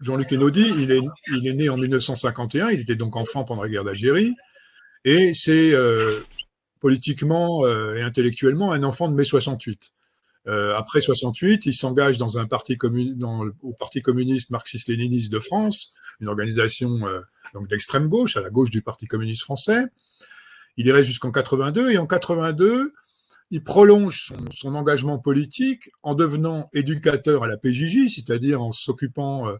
[0.00, 4.34] Jean-Luc Enaudi, il est, né en 1951, il était donc enfant pendant la guerre d'Algérie,
[5.06, 5.72] et c'est
[6.80, 9.92] politiquement et intellectuellement un enfant de mai 68.
[10.46, 12.76] après 68, il s'engage dans un parti
[13.62, 16.90] au Parti communiste marxiste-léniniste de France, une organisation
[17.54, 19.84] donc d'extrême gauche, à la gauche du Parti communiste français.
[20.76, 22.92] Il irait jusqu'en 82 et en 82,
[23.50, 29.56] il prolonge son, engagement politique en devenant éducateur à la PJJ, c'est-à-dire en s'occupant euh,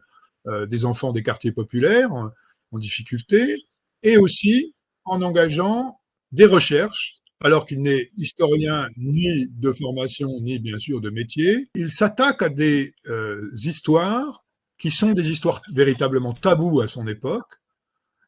[0.46, 2.30] euh, des enfants des quartiers populaires en,
[2.78, 3.54] difficulté,
[4.02, 6.00] et aussi en engageant
[6.32, 11.68] des recherches, alors qu'il n'est historien ni de formation, ni bien sûr de métier.
[11.74, 14.46] Il s'attaque à des euh, histoires
[14.78, 17.60] qui sont des histoires véritablement tabous à son époque,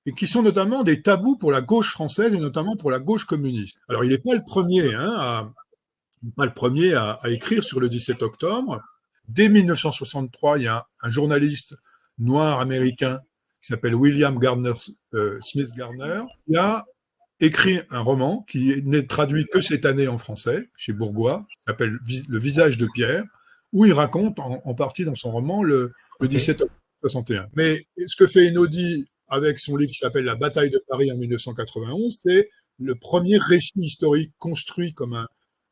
[0.07, 3.25] et qui sont notamment des tabous pour la gauche française et notamment pour la gauche
[3.25, 3.79] communiste.
[3.88, 5.53] Alors, il n'est pas le premier, hein, à,
[6.37, 8.83] pas le premier à, écrire sur le 17 octobre.
[9.29, 11.75] Dès 1963, il y a un, journaliste
[12.19, 13.21] noir américain
[13.62, 14.75] qui s'appelle William Gardner,
[15.14, 16.85] euh, Smith Gardner, qui a
[17.40, 21.99] écrit un roman qui n'est traduit que cette année en français chez Bourgois, qui s'appelle
[22.29, 23.25] Le visage de Pierre,
[23.73, 27.49] où il raconte en, partie dans son roman le, 17 octobre 61.
[27.55, 31.17] Mais ce que fait Enaudi avec son livre qui s'appelle La bataille de Paris en
[31.17, 35.29] 1991, c'est le premier récit historique construit comme un,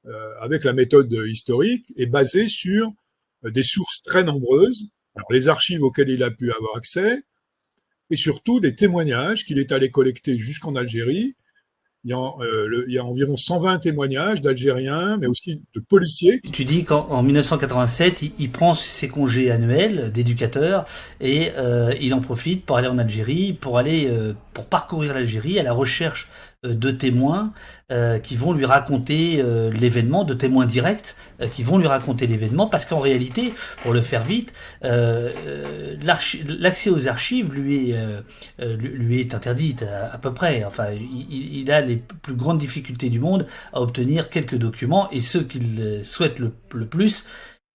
[0.06, 2.90] euh, avec la méthode historique est basée sur
[3.44, 4.88] euh, des sources très nombreuses,
[5.30, 7.22] les archives auxquelles il a pu avoir accès,
[8.10, 11.36] et surtout des témoignages qu'il est allé collecter jusqu'en Algérie,
[12.04, 16.40] il y, a, euh, il y, a, environ 120 témoignages d'Algériens, mais aussi de policiers.
[16.52, 20.84] Tu dis qu'en 1987, il, prend ses congés annuels d'éducateur
[21.20, 25.60] et euh, il en profite pour aller en Algérie, pour aller euh, pour parcourir l'Algérie
[25.60, 26.28] à la recherche
[26.62, 27.52] de témoins
[27.90, 31.16] euh, qui vont lui raconter euh, l'événement, de témoins directs
[31.52, 37.52] qui vont lui raconter l'événement, parce qu'en réalité, pour le faire vite, l'accès aux archives
[37.52, 39.74] lui est, lui est interdit
[40.12, 40.62] à, peu près.
[40.62, 45.42] Enfin, il, a les plus grandes difficultés du monde à obtenir quelques documents, et ceux
[45.42, 46.52] qu'il souhaite le,
[46.86, 47.26] plus,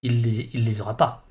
[0.01, 1.25] il les, il les aura pas.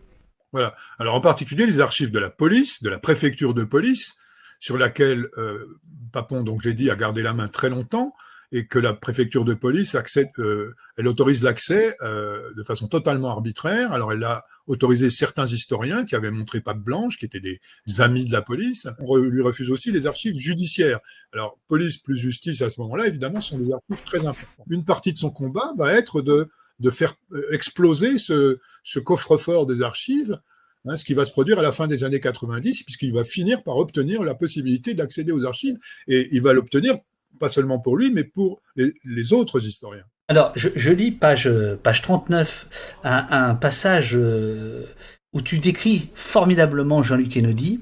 [0.52, 0.74] Voilà.
[0.98, 4.16] Alors en particulier les archives de la police, de la préfecture de police,
[4.60, 5.78] sur laquelle euh,
[6.12, 8.14] Papon, donc j'ai dit, a gardé la main très longtemps
[8.52, 9.96] et que la préfecture de police
[10.38, 13.92] euh, elle autorise l'accès euh, de façon totalement arbitraire.
[13.92, 17.60] Alors elle a autorisé certains historiens qui avaient montré patte blanche, qui étaient des
[17.98, 18.86] amis de la police.
[19.00, 21.00] On lui refuse aussi les archives judiciaires.
[21.32, 24.66] Alors police plus justice à ce moment-là, évidemment, sont des archives très importantes.
[24.70, 26.48] Une partie de son combat va être de,
[26.90, 27.14] faire
[27.50, 30.38] exploser ce coffre-fort des archives
[30.86, 33.62] Hein, ce qui va se produire à la fin des années 90, puisqu'il va finir
[33.62, 36.96] par obtenir la possibilité d'accéder aux archives, et il va l'obtenir
[37.38, 40.04] pas seulement pour lui, mais pour les, autres historiens.
[40.28, 41.50] Alors, je, lis page,
[41.82, 44.84] page 39, un, passage euh,
[45.32, 47.80] où tu décris formidablement Jean-Luc Kennedy.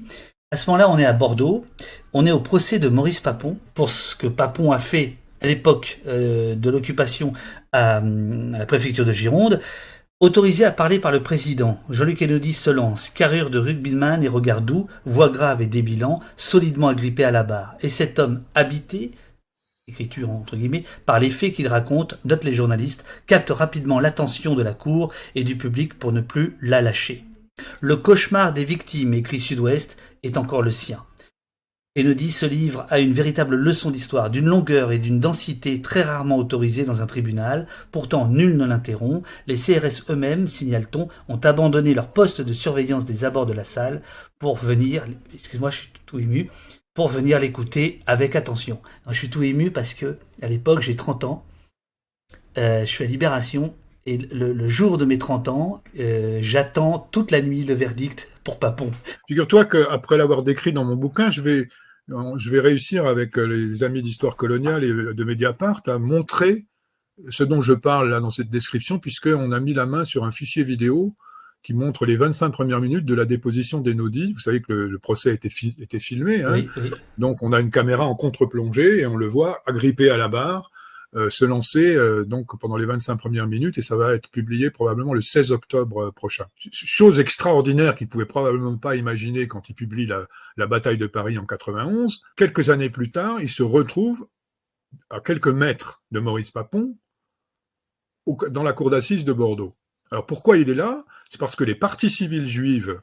[0.51, 1.63] À ce moment-là, on est à Bordeaux,
[2.13, 5.99] on est au procès de Maurice Papon pour ce que Papon a fait à l'époque
[6.07, 7.33] euh, de l'occupation
[7.71, 9.61] à, la préfecture de Gironde.
[10.21, 14.61] Autorisé à parler par le président, Jean-Luc Kennedy se lance, carrure de rugbyman et regard
[14.61, 17.75] doux, voix grave et débilant, solidement agrippé à la barre.
[17.81, 19.11] Et cet homme habité,
[19.89, 24.63] écriture entre guillemets, par les faits qu'il raconte, notent les journalistes, capte rapidement l'attention de
[24.63, 27.25] la cour et du public pour ne plus la lâcher.
[27.81, 31.03] Le cauchemar des victimes, écrit Sud-Ouest, est encore le sien.
[31.95, 36.35] Kennedy se livre à une véritable leçon d'histoire, d'une longueur et d'une densité très rarement
[36.35, 37.67] autorisées dans un tribunal.
[37.93, 39.25] Pourtant, nul ne l'interrompt.
[39.47, 44.01] Les CRS eux-mêmes, signale-t-on, ont abandonné leur poste de surveillance des abords de la salle
[44.39, 46.49] pour venir, excuse-moi, je suis tout ému,
[46.93, 48.81] pour venir l'écouter avec attention.
[49.09, 51.45] je suis tout ému parce que, à l'époque, j'ai 30 ans,
[52.57, 53.73] euh, je suis à Libération,
[54.05, 58.59] et le, jour de mes 30 ans, euh, j'attends toute la nuit le verdict pour
[58.59, 58.91] Papon.
[59.27, 61.69] Figure-toi qu'après l'avoir décrit dans mon bouquin, je vais
[62.07, 66.65] je vais réussir avec euh, les amis d'histoire coloniale et de Mediapart à montrer
[67.29, 70.31] ce dont je parle là dans cette description, puisqu'on a mis la main sur un
[70.31, 71.15] fichier vidéo
[71.63, 74.33] qui montre les 25 premières minutes de la déposition d'Enodi.
[74.33, 76.63] Vous savez que le, procès était, était filmé, hein
[77.17, 80.69] donc on a une caméra en contre-plongée et on le voit agrippé à la barre
[80.69, 80.84] euh,
[81.29, 85.13] se lancer euh, donc pendant les 25 premières minutes et ça va être publié probablement
[85.13, 86.45] le 16 octobre euh, prochain.
[86.71, 91.37] Chose extraordinaire qu'il pouvait probablement pas imaginer quand il publie la, la, bataille de Paris
[91.37, 92.21] en 91.
[92.35, 94.27] Quelques années plus tard, il se retrouve
[95.09, 96.97] à quelques mètres de Maurice Papon
[98.49, 99.75] dans la cour d'assises de Bordeaux.
[100.11, 101.05] Alors pourquoi il est là?
[101.29, 103.01] C'est parce que les partis civils juives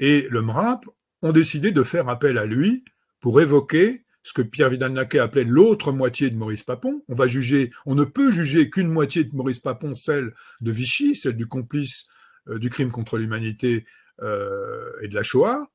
[0.00, 0.86] et le MRAP
[1.22, 2.84] ont décidé de faire appel à lui
[3.20, 7.02] pour évoquer ce que Pierre Vidal-Naquet appelait l'autre moitié de Maurice Papon.
[7.08, 11.16] On va juger, on ne peut juger qu'une moitié de Maurice Papon, celle de Vichy,
[11.16, 12.06] celle du complice
[12.48, 13.84] euh, du crime contre l'humanité
[14.22, 15.68] euh, et de la Shoah,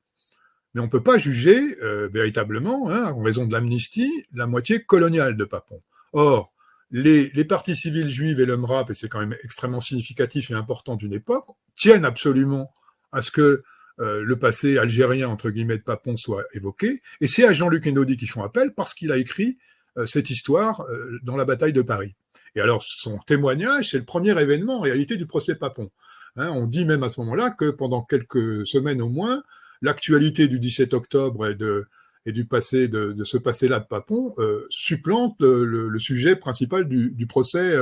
[0.73, 4.83] mais on ne peut pas juger euh, véritablement, hein, en raison de l'amnistie, la moitié
[4.83, 5.81] coloniale de Papon.
[6.13, 6.53] Or,
[6.91, 10.95] les, les partis juifs et le MRAP, et c'est quand même extrêmement significatif et important
[10.95, 12.71] d'une époque, tiennent absolument
[13.11, 13.63] à ce que
[14.01, 17.01] euh, le passé algérien, entre guillemets, de Papon soit évoqué.
[17.21, 19.57] Et c'est à Jean-Luc Enaudi qui font appel parce qu'il a écrit
[19.97, 22.13] euh, cette histoire euh, dans la bataille de Paris.
[22.55, 25.91] Et alors, son témoignage, c'est le premier événement en réalité du procès Papon.
[26.35, 29.43] Hein, on dit même à ce moment-là que pendant quelques semaines au moins,
[29.81, 31.85] l'actualité du 17 octobre et, de,
[32.25, 34.35] et du passé de, ce passé-là de Papon
[34.69, 37.77] supplante le, sujet principal du, procès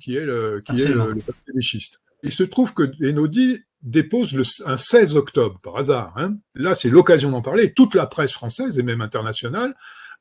[0.00, 2.00] qui est le, qui est le, passé des schistes.
[2.24, 6.12] Il se trouve que Enaudi dépose le, un 16 octobre, par hasard.
[6.16, 6.36] Hein.
[6.54, 7.72] Là, c'est l'occasion d'en parler.
[7.72, 9.74] Toute la presse française et même internationale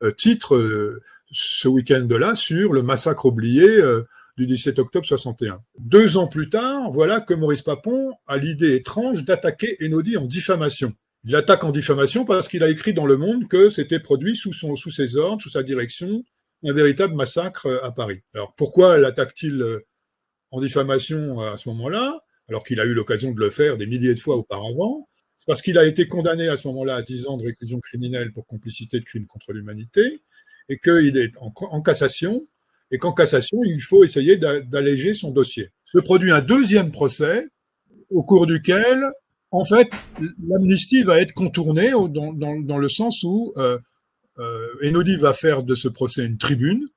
[0.04, 4.04] euh, titre euh, ce week-end-là sur le massacre oublié euh,
[4.38, 5.60] du 17 octobre 61.
[5.80, 10.94] Deux ans plus tard, voilà que Maurice Papon a l'idée étrange d'attaquer Enodi en diffamation.
[11.24, 14.54] Il attaque en diffamation parce qu'il a écrit dans Le Monde que c'était produit sous,
[14.54, 16.24] son, sous ses ordres, sous sa direction,
[16.64, 18.22] un véritable massacre à Paris.
[18.36, 19.66] Alors pourquoi l'attaque-t-il
[20.52, 22.22] en diffamation à ce moment-là?
[22.50, 25.08] Alors qu'il a eu l'occasion de le faire des milliers de fois auparavant.
[25.38, 28.32] C'est parce qu'il a été condamné à ce moment-là à 10 ans de réclusion criminelle
[28.32, 30.22] pour complicité de crimes contre l'humanité,
[30.70, 32.46] et qu'il est en, cassation,
[32.92, 35.72] et qu'en cassation, il faut essayer d'alléger son dossier.
[35.86, 37.48] Se produit un deuxième procès,
[38.10, 39.04] au cours duquel,
[39.52, 39.90] en fait,
[40.48, 43.78] l'amnistie va être contournée dans, le sens où euh,
[44.84, 46.88] Enodi va faire de ce procès une tribune,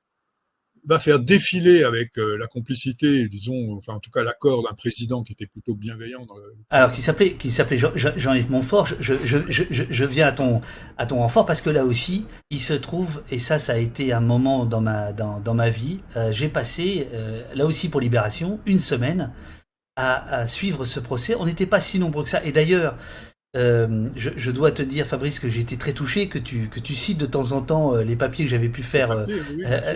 [0.85, 5.23] va faire défiler avec euh, la complicité, disons, enfin en tout cas l'accord d'un président
[5.23, 6.25] qui était plutôt bienveillant.
[6.69, 8.87] Alors qui s'appelait qui s'appelait Jean-Yves Montfort.
[8.99, 10.61] Je, viens à ton
[10.97, 14.13] à ton renfort parce que là aussi, il se trouve et ça, ça a été
[14.13, 15.99] un moment dans ma dans, dans ma vie.
[16.15, 19.31] Euh, j'ai passé euh, là aussi pour Libération une semaine
[19.97, 21.35] à suivre ce procès.
[21.35, 22.43] On n'était pas si nombreux que ça.
[22.43, 22.97] Et d'ailleurs,
[23.57, 26.79] euh, je, je, dois te dire, Fabrice, que j'ai été très touché que tu, que
[26.79, 29.25] tu cites de temps en temps euh, les papiers que j'avais pu faire euh,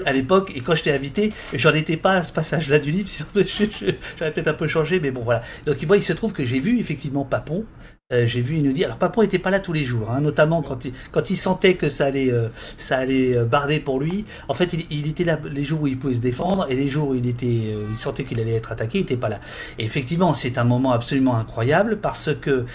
[0.06, 0.52] à, l'époque.
[0.56, 3.10] Et quand je t'ai invité, j'en étais pas à ce passage-là du livre.
[3.34, 5.42] J'aurais peut-être un peu changé, mais bon, voilà.
[5.66, 7.66] Donc, moi, il se trouve que j'ai vu effectivement Papon
[8.14, 10.22] euh, j'ai vu, il nous dit, alors Papon n'était pas là tous les jours, hein,
[10.22, 14.00] notamment quand il, quand il sentait que ça allait, euh, ça allait euh, barder pour
[14.00, 14.26] lui.
[14.48, 16.88] En fait, il, il, était là les jours où il pouvait se défendre et les
[16.88, 17.48] jours où il était,
[17.90, 19.40] il sentait qu'il allait être attaqué, il n'était pas là.
[19.80, 22.66] Et effectivement, c'est un moment absolument incroyable parce que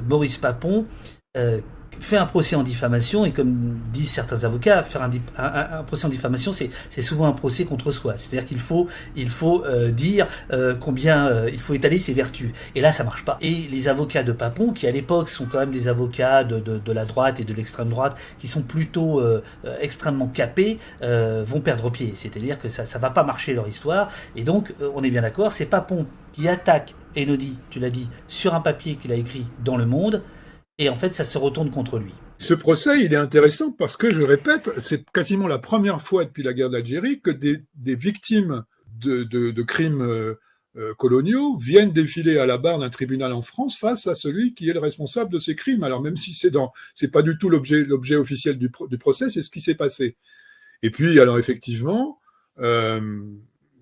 [0.00, 0.86] Boris Papon
[1.98, 6.52] fait un procès en diffamation, et comme disent certains avocats, faire un, procès en diffamation,
[6.52, 8.14] c'est souvent un procès contre soi.
[8.16, 12.50] C'est-à-dire qu'il faut, il faut euh, dire euh, combien euh, il faut étaler ses vertus.
[12.74, 13.38] Et là, ça marche pas.
[13.40, 16.92] Et les avocats de Papon, qui à l'époque sont quand même des avocats de, de,
[16.92, 19.22] la droite et de l'extrême droite, qui sont plutôt
[19.80, 22.12] extrêmement capés, vont perdre pied.
[22.14, 24.08] C'est-à-dire que ça, ça va pas marcher leur histoire.
[24.36, 28.54] Et donc, on est bien d'accord, c'est Papon qui attaque Enodi, tu l'as dit, sur
[28.54, 30.22] un papier qu'il a écrit dans Le Monde
[30.78, 32.12] et en fait, ça se retourne contre lui.
[32.38, 36.42] Ce procès, il est intéressant parce que, je répète, c'est quasiment la première fois depuis
[36.42, 38.64] la guerre d'Algérie que des, victimes
[39.00, 40.34] de, crimes euh,
[40.76, 44.68] euh, coloniaux viennent défiler à la barre d'un tribunal en France face à celui qui
[44.68, 45.84] est le responsable de ces crimes.
[45.84, 49.42] Alors même si c'est dans, c'est pas du tout l'objet, l'objet officiel du, procès, c'est
[49.42, 50.16] ce qui s'est passé.
[50.82, 52.18] Et puis, alors effectivement,
[52.58, 53.22] euh,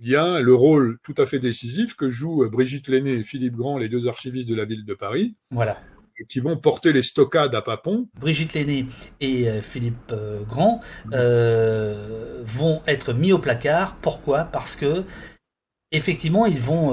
[0.03, 3.57] il y a le rôle tout à fait décisif que jouent Brigitte Lenné et Philippe
[3.57, 5.37] Grand, les deux archivistes de la ville de Paris.
[5.51, 5.79] Voilà
[6.29, 8.09] qui vont porter les stockades à Papon.
[8.19, 8.87] Brigitte Lenné
[9.21, 10.81] et euh, Philippe euh, Grand
[11.13, 13.97] euh, vont être mis au placard.
[13.97, 14.45] Pourquoi?
[14.45, 15.05] Parce que
[15.91, 16.93] effectivement, ils vont,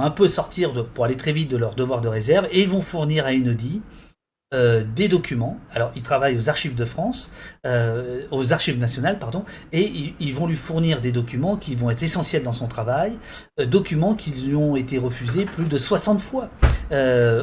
[0.00, 2.80] un peu sortir pour aller très vite de leur devoir de réserve et ils vont
[2.80, 3.80] fournir à Enodi
[4.52, 5.60] euh, des documents.
[5.70, 7.32] Alors, il travaille aux archives de France,
[7.68, 12.02] euh, aux archives nationales, pardon, et ils, vont lui fournir des documents qui vont être
[12.02, 13.12] essentiels dans son travail,
[13.60, 16.50] euh, documents qui lui ont été refusés plus de 60 fois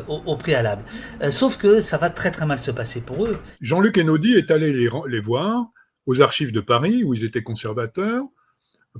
[0.09, 0.83] au, préalable.
[1.31, 3.37] sauf que ça va très très mal se passer pour eux.
[3.61, 5.67] Jean-Luc Enodi est allé les, voir
[6.07, 8.25] aux archives de Paris, où ils étaient conservateurs,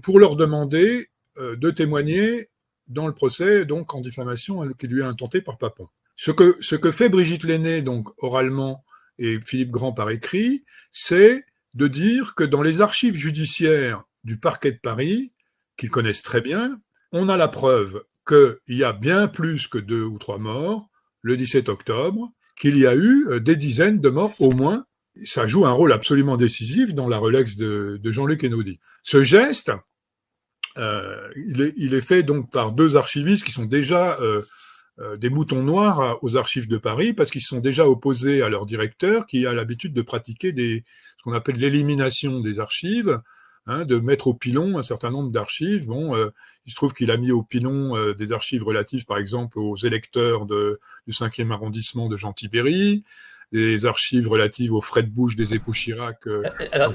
[0.02, 2.48] pour leur demander de témoigner
[2.88, 5.90] dans le procès, donc en diffamation, qui lui est intenté par Papon.
[6.18, 8.84] Ce que, fait Brigitte Lenné, donc oralement,
[9.20, 14.72] et Philippe Grand par écrit, c'est de dire que dans les archives judiciaires du parquet
[14.72, 15.32] de Paris,
[15.78, 20.04] qu'ils connaissent très bien, on a la preuve qu'il y a bien plus que deux
[20.04, 20.90] ou trois morts
[21.22, 24.86] le 17 octobre, qu'il y a eu euh, des dizaines de morts au moins.
[25.24, 28.80] Ça joue un rôle absolument décisif dans la relaxe de, Jean-Luc Enaudi.
[29.04, 29.72] Ce geste,
[30.78, 34.42] euh, il, est, fait donc par deux archivistes qui sont déjà euh,
[35.20, 38.66] des moutons noirs aux archives de Paris parce qu'ils se sont déjà opposés à leur
[38.66, 40.84] directeur qui a l'habitude de pratiquer des,
[41.18, 43.20] ce qu'on appelle l'élimination des archives,
[43.66, 45.88] hein, de mettre au pilon un certain nombre d'archives.
[45.88, 46.30] Bon, euh,
[46.66, 49.76] il se trouve qu'il a mis au pilon euh, des archives relatives, par exemple, aux
[49.78, 53.04] électeurs de, du 5e arrondissement de Jean Tibéry,
[53.52, 56.28] des archives relatives aux frais de bouche des époux Chirac
[56.72, 56.94] Alors,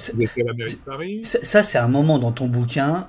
[0.85, 1.21] Paris.
[1.25, 3.09] Ça, c'est un moment dans ton bouquin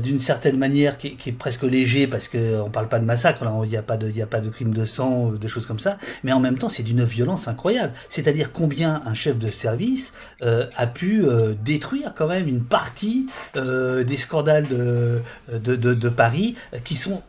[0.00, 3.76] d'une certaine manière qui, est presque léger parce qu'on parle pas de massacre, il n'y
[3.76, 6.32] a pas de, il a pas de crime de sang, des choses comme ça, mais
[6.32, 7.92] en même temps c'est d'une violence incroyable.
[8.08, 13.26] C'est-à-dire combien un chef de service euh, a pu euh, détruire quand même une partie
[13.56, 15.20] euh, des scandales de,
[15.52, 16.54] de, de, Paris
[16.84, 17.22] qui sont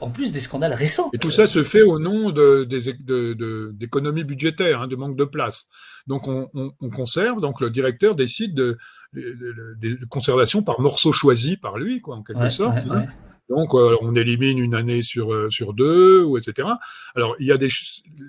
[0.00, 1.10] en plus des scandales récents.
[1.12, 5.66] Et tout ça se fait au nom d'économies de, budgétaires, hein, de manque de place.
[6.06, 8.78] Donc on, on, on, conserve, donc le directeur décide de,
[9.12, 12.76] des conservations par morceaux choisis par lui, quoi, en quelque sorte.
[12.90, 13.06] Hein.
[13.48, 16.68] Donc, euh, on élimine une année sur, euh, sur deux, ou etc.
[17.14, 17.68] Alors, il y a des,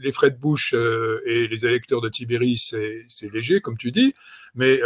[0.01, 4.13] les frais de bouche euh, et les électeurs de Tibéri, c'est léger, comme tu dis,
[4.55, 4.79] mais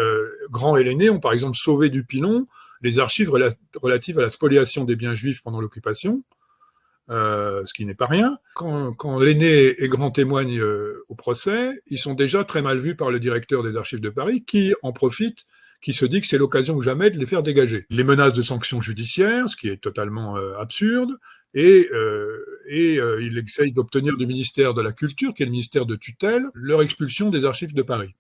[0.49, 2.45] Grand et l'aîné ont par exemple sauvé du pilon
[2.81, 3.31] les archives
[3.81, 6.23] relatives à la spoliation des biens juifs pendant l'occupation,
[7.07, 8.37] ce qui n'est pas rien.
[8.55, 10.61] Quand, quand l'aîné et Grand témoignent
[11.07, 14.43] au procès, ils sont déjà très mal vus par le directeur des archives de Paris,
[14.43, 15.45] qui en profite
[15.83, 17.85] qui se dit que c'est l'occasion ou jamais de les faire dégager.
[17.89, 21.11] Les menaces de sanctions judiciaires, ce qui est totalement euh, absurde,
[21.53, 25.51] et, euh, et euh, il essaye d'obtenir du ministère de la Culture, qui est le
[25.51, 28.15] ministère de tutelle, leur expulsion des archives de Paris.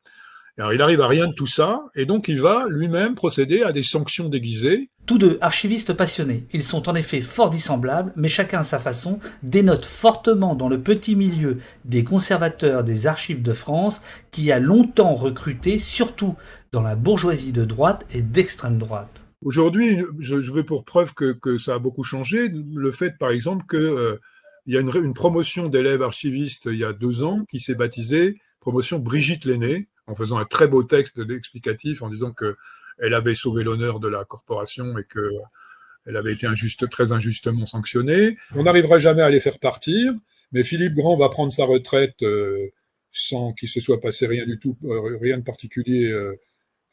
[0.59, 3.71] Alors il arrive à rien de tout ça, et donc il va lui-même procéder à
[3.71, 8.59] des sanctions déguisées Tous deux archivistes passionnés, ils sont en effet fort dissemblables, mais chacun
[8.59, 14.03] à sa façon dénote fortement dans le petit milieu des conservateurs des archives de France
[14.29, 16.35] qui a longtemps recruté, surtout
[16.73, 19.25] dans la bourgeoisie de droite et d'extrême droite.
[19.45, 23.79] Aujourd'hui, je, veux pour preuve que, ça a beaucoup changé, le fait par exemple qu'il
[23.79, 24.17] euh,
[24.65, 28.97] y a une, promotion d'élèves archivistes il y a deux ans qui s'est baptisée promotion
[28.97, 33.99] Brigitte Lenné, en faisant un très beau texte explicatif en disant qu'elle avait sauvé l'honneur
[33.99, 36.47] de la corporation et qu'elle avait été
[36.89, 38.37] très injustement sanctionnée.
[38.55, 40.13] On n'arrivera jamais à les faire partir,
[40.53, 42.69] mais Philippe Grand va prendre sa retraite euh,
[43.11, 46.09] sans qu'il se soit passé rien du tout, euh, rien de particulier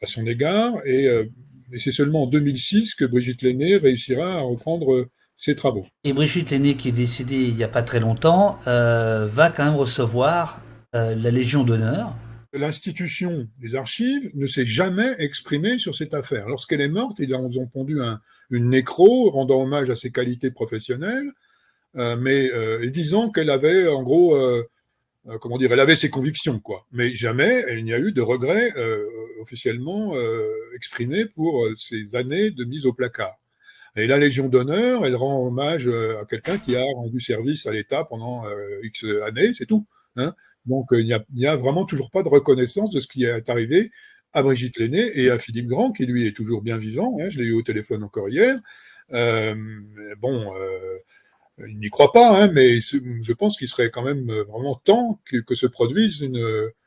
[0.03, 1.09] à son égard, et
[1.73, 5.87] et c'est seulement en 2006 que Brigitte Lenné réussira à reprendre ses travaux.
[6.05, 9.65] Et Brigitte Lenné, qui est décédée il n'y a pas très longtemps, euh, va quand
[9.65, 10.63] même recevoir
[10.95, 12.15] euh, la Légion d'honneur.
[12.53, 16.49] L'institution des archives ne s'est jamais exprimée sur cette affaire.
[16.49, 18.21] Lorsqu'elle est morte, ils ont pondu un,
[18.51, 21.31] une nécro rendant hommage à ses qualités professionnelles,
[21.97, 22.51] euh, mais
[22.91, 24.65] disant qu'elle avait en gros euh,
[25.41, 26.87] comment dire, elle avait ses convictions, quoi.
[26.93, 29.05] Mais jamais il n'y a eu de regret euh,
[29.41, 30.45] officiellement euh,
[30.75, 33.35] exprimé pour ces années de mise au placard.
[33.97, 38.05] Et la Légion d'honneur, elle rend hommage à quelqu'un qui a rendu service à l'État
[38.05, 38.45] pendant
[38.85, 39.85] X années, c'est tout.
[40.15, 43.49] Hein Donc il n'y a, a, vraiment toujours pas de reconnaissance de ce qui est
[43.49, 43.91] arrivé
[44.33, 47.17] à Brigitte Lenné et à Philippe Grand, qui lui est toujours bien vivant.
[47.21, 48.57] Hein, je l'ai eu au téléphone encore hier.
[49.11, 50.53] bon,
[51.69, 55.21] il n'y croit pas, hein, mais je pense qu'il serait quand même euh, vraiment temps
[55.25, 56.27] que, se produise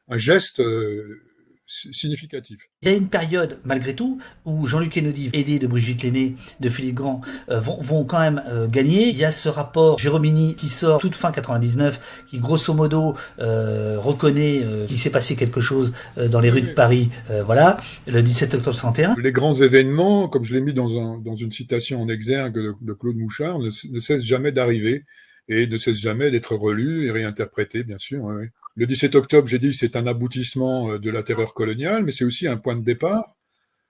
[0.10, 1.22] un geste euh,
[1.66, 2.60] significatif.
[2.82, 6.70] Il y a une période, malgré tout, où Jean-Luc Kennedy, aidé de Brigitte Lenné, de
[6.70, 9.10] Philippe Grand, euh, vont, quand même gagner.
[9.10, 14.62] Il y a ce rapport Jérômini qui sort toute fin 99, qui grosso modo reconnaît
[14.88, 17.10] qu'il s'est passé quelque chose dans les rues de Paris,
[17.46, 19.16] voilà, le 17 octobre 61.
[19.22, 23.16] Les grands événements, comme je l'ai mis dans, dans, une citation en exergue de, Claude
[23.16, 25.06] Mouchard, ne, cessent jamais d'arriver
[25.48, 28.24] et ne cessent jamais d'être relus et réinterprétés, bien sûr.
[28.24, 28.48] Oui.
[28.76, 32.26] Le 17 octobre, j'ai dit, c'est un aboutissement euh, de la terreur coloniale, mais c'est
[32.26, 33.36] aussi un point de départ.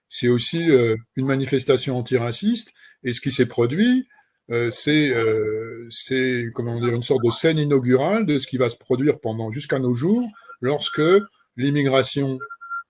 [0.09, 2.73] C'est aussi euh, une manifestation antiraciste.
[3.03, 4.07] Et ce qui s'est produit,
[4.51, 9.19] euh, c'est, comment dire, une sorte de scène inaugurale de ce qui va se produire
[9.19, 10.29] pendant jusqu'à nos jours,
[10.59, 11.01] lorsque
[11.55, 12.39] l'immigration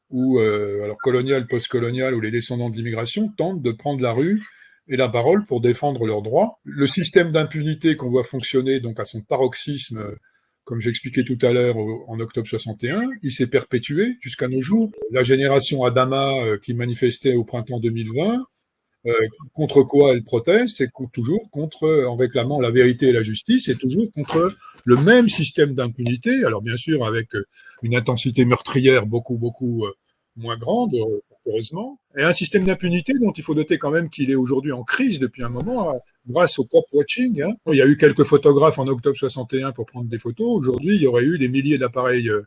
[0.09, 4.43] ou alors coloniale, postcoloniale ou les descendants de l'immigration tentent de prendre la rue
[4.87, 6.59] et la parole pour défendre leurs droits.
[6.63, 10.15] Le système d'impunité qu'on voit fonctionner donc à son paroxysme
[10.65, 14.91] comme j'expliquais tout à l'heure en octobre 61, il s'est perpétué jusqu'à nos jours.
[15.11, 18.45] La génération Adama euh, qui manifestait au printemps 2020,
[19.05, 19.13] euh,
[19.53, 23.77] contre quoi elle proteste C'est toujours contre, en réclamant la vérité et la justice, c'est
[23.77, 24.55] toujours contre
[24.85, 26.45] le même système d'impunité.
[26.45, 27.45] Alors bien sûr avec euh,
[27.81, 29.85] une intensité meurtrière beaucoup beaucoup
[30.37, 30.95] moins grande,
[31.45, 34.83] heureusement, et un système d'impunité dont il faut noter quand même qu'il est aujourd'hui en
[34.83, 37.41] crise depuis un moment, hein, grâce au cop watching.
[37.41, 37.53] Hein.
[37.71, 40.47] Il y a eu quelques photographes en octobre 61 pour prendre des photos.
[40.47, 42.43] Aujourd'hui, il y aurait eu des milliers d'appareils euh,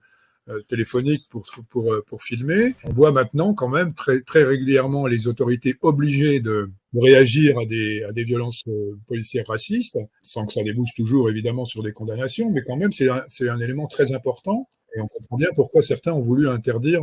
[0.48, 2.74] euh, téléphoniques pour, pour, euh, pour filmer.
[2.84, 8.04] On voit maintenant quand même très, très régulièrement les autorités obligées de, réagir à des,
[8.04, 8.64] à des violences
[9.06, 13.10] policières racistes, sans que ça débouche toujours évidemment sur des condamnations, mais quand même c'est
[13.10, 14.66] un, un élément très important.
[14.96, 17.02] Et on comprend bien pourquoi certains ont voulu interdire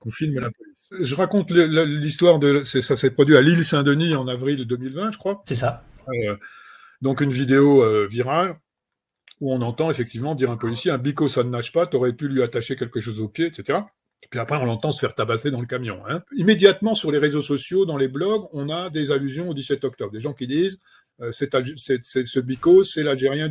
[0.00, 0.92] qu'on filme la police.
[0.98, 5.42] Je raconte l'histoire de ça s'est produit à l'île Saint-Denis en avril 2020, je crois.
[5.46, 5.84] C'est ça.
[6.08, 6.36] Euh,
[7.02, 8.56] donc une vidéo euh, virale
[9.40, 12.28] où on entend effectivement dire un policier un bico ça ne nage pas, t'aurais pu
[12.28, 13.80] lui attacher quelque chose au pied, etc.
[14.28, 16.02] Puis après, on l'entend se faire tabasser dans le camion.
[16.08, 16.22] Hein.
[16.36, 20.12] Immédiatement, sur les réseaux sociaux, dans les blogs, on a des allusions au 17 octobre.
[20.12, 20.80] Des gens qui disent
[21.22, 23.50] euh, c'est, ce bico, c'est l'Algérien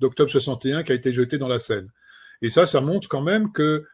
[0.00, 1.88] d'octobre 61 qui a été jeté dans la Seine.
[2.42, 3.84] Et ça, ça montre quand même que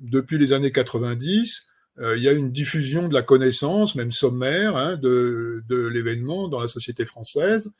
[0.00, 1.68] depuis les années 90,
[2.00, 6.60] euh, il y a une diffusion de la connaissance, même sommaire, hein, de, l'événement dans
[6.60, 7.72] la société française,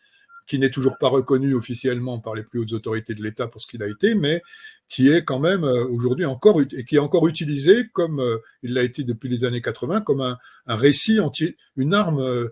[0.46, 3.66] qui n'est toujours pas reconnu officiellement par les plus hautes autorités de l'État pour ce
[3.66, 4.42] qu'il a été, mais
[4.88, 8.22] qui est quand même euh, aujourd'hui encore et qui est encore utilisé comme
[8.62, 12.48] il l'a été depuis les années 80 comme un, récit anti, une arme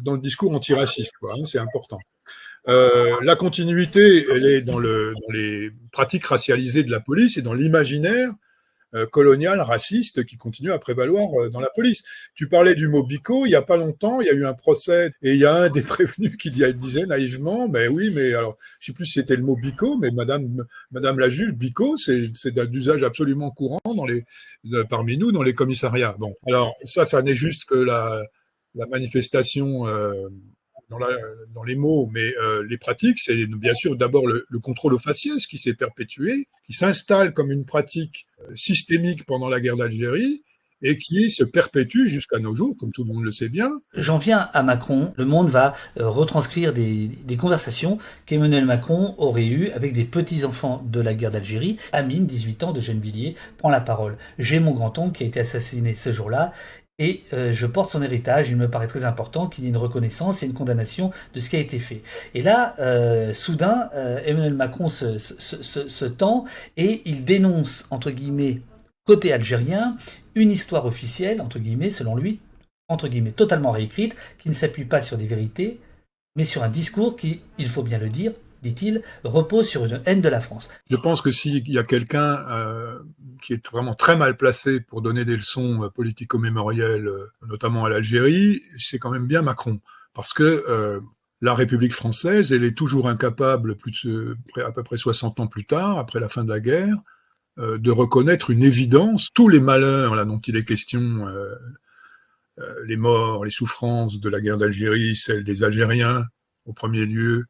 [0.00, 1.12] dans le discours antiraciste.
[1.22, 1.98] Hein, c'est important.
[2.66, 7.54] la continuité, elle est dans, le, dans les pratiques racialisées de la police et dans
[7.54, 8.32] l'imaginaire
[8.94, 12.02] euh, colonial, raciste qui continue à prévaloir euh, dans la police.
[12.34, 14.54] Tu parlais du mot bico, il n'y a pas longtemps, il y a eu un
[14.54, 18.56] procès et il y a un des prévenus qui disait naïvement, mais oui, mais alors,
[18.80, 22.22] je sais plus si c'était le mot bico, mais madame, madame la juge, bico, c'est
[22.68, 24.24] d'usage absolument courant dans les,
[24.88, 26.16] parmi nous dans les commissariats.
[26.18, 28.22] Bon, alors ça, ça n'est juste que la,
[28.74, 30.28] la manifestation euh,
[30.90, 35.46] dans, les mots, mais euh, les pratiques, c'est bien sûr d'abord le, contrôle au faciès
[35.46, 40.42] qui s'est perpétué, qui s'installe comme une pratique euh, systémique pendant la guerre d'Algérie,
[40.84, 43.70] et qui se perpétue jusqu'à nos jours, comme tout le monde le sait bien.
[43.94, 45.14] J'en viens à Macron.
[45.16, 51.00] Le Monde va euh, retranscrire des, conversations qu'Emmanuel Macron aurait eues avec des petits-enfants de
[51.00, 51.78] la guerre d'Algérie.
[51.92, 54.18] Amine, 18 ans, de Gennevilliers, prend la parole.
[54.38, 56.52] J'ai mon grand-oncle qui a été assassiné ce jour-là
[56.98, 58.50] et euh, je porte son héritage.
[58.50, 61.50] Il me paraît très important qu'il y ait une reconnaissance et une condamnation de ce
[61.50, 62.02] qui a été fait.
[62.34, 66.44] Et là, euh, soudain, euh, Emmanuel Macron se, tend
[66.76, 68.60] et il dénonce, entre guillemets,
[69.04, 69.96] côté algérien,
[70.34, 72.40] une histoire officielle, entre guillemets, selon lui,
[72.88, 75.80] entre guillemets, totalement réécrite, qui ne s'appuie pas sur des vérités,
[76.36, 78.32] mais sur un discours qui, il faut bien le dire,
[78.64, 80.68] dit-il, repose sur une haine de la France.
[80.90, 82.98] Je pense que s'il y a quelqu'un euh,
[83.42, 87.90] qui est vraiment très mal placé pour donner des leçons euh, politico-mémorielles, euh, notamment à
[87.90, 89.80] l'Algérie, c'est quand même bien Macron.
[90.14, 91.02] Parce que
[91.40, 93.74] la République française, elle est toujours incapable,
[94.64, 96.96] à peu près 60 ans plus tard, après la fin de la guerre,
[97.56, 99.30] de reconnaître une évidence.
[99.34, 101.26] Tous les malheurs là, dont il est question,
[102.86, 106.26] les morts, les souffrances de la guerre d'Algérie, celles des Algériens
[106.64, 107.46] au premier lieu,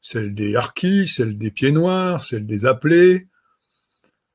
[0.00, 3.28] celle des harkis, celle des pieds noirs, celle des appelés.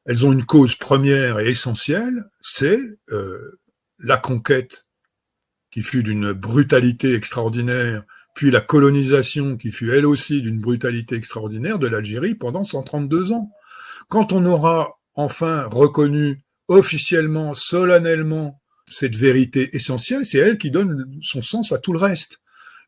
[0.06, 2.80] Elles ont une cause première et essentielle, c'est
[3.12, 3.60] euh,
[4.00, 4.86] la conquête
[5.72, 8.04] qui fut d'une brutalité extraordinaire,
[8.36, 13.50] puis la colonisation qui fut elle aussi d'une brutalité extraordinaire de l'Algérie pendant 132 ans.
[14.10, 21.42] Quand on aura enfin reconnu officiellement, solennellement, cette vérité essentielle, c'est elle qui donne son
[21.42, 22.40] sens à tout le reste.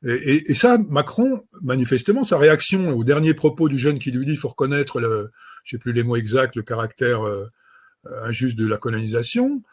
[0.06, 4.26] Et, et, et, ça, Macron, manifestement, sa réaction au dernier propos du jeune qui lui
[4.26, 5.32] dit il faut reconnaître, le,
[5.64, 7.46] je sais plus les mots exacts, le caractère euh,
[8.24, 9.64] injuste de la colonisation,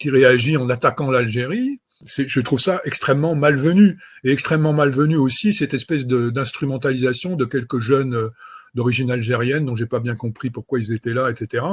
[0.00, 3.98] qui réagit en attaquant l'Algérie, je trouve ça extrêmement malvenu.
[4.24, 8.28] Et extrêmement malvenu aussi cette espèce d'instrumentalisation de, de, quelques jeunes euh,
[8.74, 11.64] d'origine algérienne dont j'ai pas bien compris pourquoi ils étaient là, etc.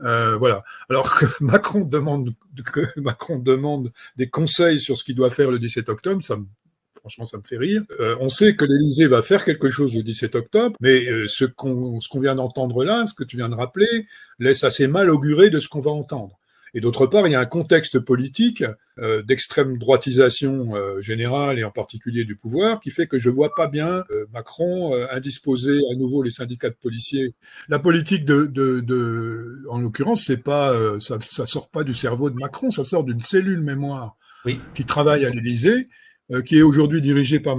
[0.00, 0.62] Euh, voilà.
[0.88, 2.34] Alors que Macron demande
[2.72, 6.46] que Macron demande des conseils sur ce qu'il doit faire le 17 octobre, ça me
[7.08, 7.82] franchement ça me fait rire.
[8.00, 11.44] Euh, on sait que l'Élysée va faire quelque chose le 17 octobre, mais euh, ce
[11.46, 14.06] qu'on vient d'entendre là, ce que tu viens de rappeler,
[14.38, 16.38] laisse assez mal augurer de ce qu'on va entendre.
[16.74, 18.64] Et d'autre part, il y a un contexte politique
[18.98, 23.54] euh, d'extrême droitisation euh, générale et en particulier du pouvoir qui fait que je vois
[23.54, 27.30] pas bien euh, Macron indisposer à nouveau les syndicats de policiers.
[27.68, 32.30] La politique de, de, de en l'occurrence, c'est pas ça, ça sort pas du cerveau
[32.30, 34.60] de Macron, ça sort d'une cellule mémoire oui.
[34.74, 35.88] qui travaille à l'Élysée
[36.44, 37.56] qui est aujourd'hui dirigé par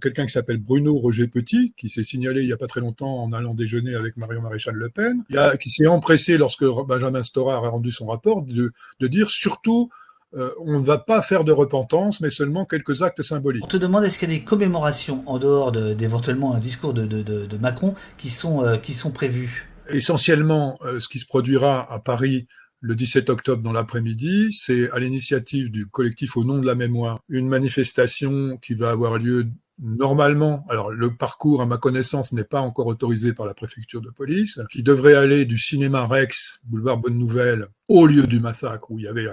[0.00, 3.22] quelqu'un qui s'appelle Bruno Roger Petit, qui s'est signalé il n'y a pas très longtemps
[3.22, 5.24] en allant déjeuner avec Marion Maréchal Le Pen,
[5.58, 9.90] qui s'est empressé lorsque Benjamin Stora a rendu son rapport de, de dire surtout
[10.34, 13.64] euh, on ne va pas faire de repentance, mais seulement quelques actes symboliques.
[13.64, 17.04] On te demande est-ce qu'il y a des commémorations en dehors d'éventuellement un discours de,
[17.04, 19.68] de, de, de, Macron qui sont, euh, qui sont prévues?
[19.90, 22.46] Essentiellement, euh, ce qui se produira à Paris
[22.82, 24.52] le 17 octobre dans l'après-midi.
[24.52, 29.18] C'est à l'initiative du collectif Au nom de la mémoire, une manifestation qui va avoir
[29.18, 29.46] lieu
[29.78, 34.10] normalement, alors le parcours à ma connaissance n'est pas encore autorisé par la préfecture de
[34.10, 38.98] police, qui devrait aller du cinéma Rex, boulevard Bonne Nouvelle, au lieu du massacre où
[38.98, 39.28] il y avait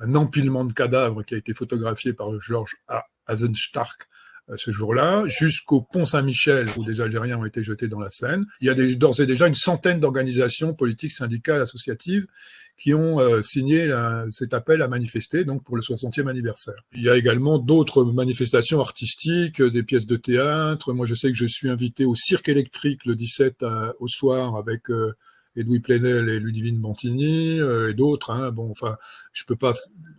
[0.00, 2.76] un, empilement de cadavres qui a été photographié par Georges
[3.26, 4.08] Hazenstark
[4.56, 8.46] ce jour-là, jusqu'au pont Saint-Michel où des Algériens ont été jetés dans la Seine.
[8.60, 12.26] Il y a d'ores et déjà une centaine d'organisations politiques, syndicales, associatives
[12.80, 16.82] qui ont euh, signé la, cet appel à manifester donc pour le 60e anniversaire.
[16.94, 20.94] Il y a également d'autres manifestations artistiques, des pièces de théâtre.
[20.94, 24.56] Moi, je sais que je suis invité au Cirque électrique le 17 à, au soir
[24.56, 25.12] avec euh,
[25.56, 28.30] Edoui Plenel et Ludivine Bantigny euh, et d'autres.
[28.30, 28.50] Hein.
[28.50, 28.96] Bon, enfin,
[29.32, 29.74] je peux pas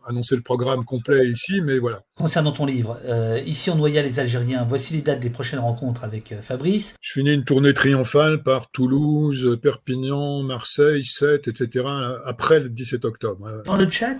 [0.05, 2.01] annoncer le programme complet ici, mais voilà.
[2.15, 4.65] Concernant ton livre, euh, ici on noya les Algériens.
[4.67, 6.95] Voici les dates des prochaines rencontres avec euh, Fabrice.
[7.01, 11.86] Je finis une tournée triomphale par Toulouse, Perpignan, Marseille, Sète, etc.
[12.25, 13.63] Après le 17 octobre.
[13.65, 14.17] Dans le chat,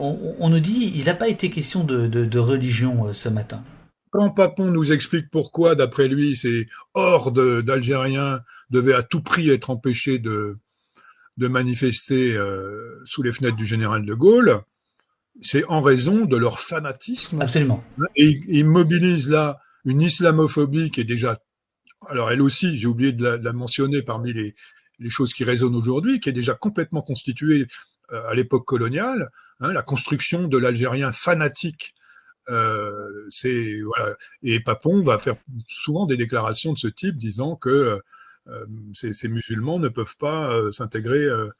[0.00, 3.62] on, on, nous dit il n'a pas été question de, de, de religion ce matin.
[4.10, 8.40] Quand Papon nous explique pourquoi, d'après lui, ces hordes d'Algériens
[8.70, 10.58] devaient à tout prix être empêchés de,
[11.36, 14.60] de manifester euh, sous les fenêtres du général de Gaulle,
[15.40, 17.40] c'est en raison de leur fanatisme.
[17.40, 17.84] Absolument.
[18.16, 21.38] Et ils mobilisent là une islamophobie qui est déjà,
[22.08, 24.56] alors elle aussi, j'ai oublié de la, de la, mentionner parmi les,
[24.98, 27.66] les choses qui résonnent aujourd'hui, qui est déjà complètement constituée
[28.12, 31.94] euh, à l'époque coloniale, hein, la construction de l'Algérien fanatique
[32.50, 34.16] euh, c'est voilà.
[34.42, 38.00] Et Papon va faire souvent des déclarations de ce type, disant que
[38.94, 41.24] ces, ces, musulmans ne peuvent pas euh, s'intégrer.
[41.24, 41.50] Euh,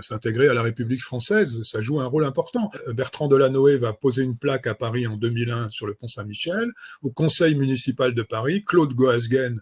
[0.00, 2.72] s'intégrer à la République française, ça joue un rôle important.
[2.88, 6.72] Bertrand Delanoë va poser une plaque à Paris en 2001 sur le pont Saint-Michel.
[7.02, 9.60] Au Conseil municipal de Paris, Claude Goasguen,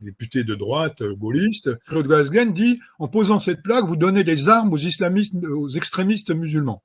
[0.00, 4.70] député de droite gaulliste, Claude Goasguen dit en posant cette plaque, vous donnez des armes
[4.70, 6.82] aux islamistes, aux extrémistes musulmans.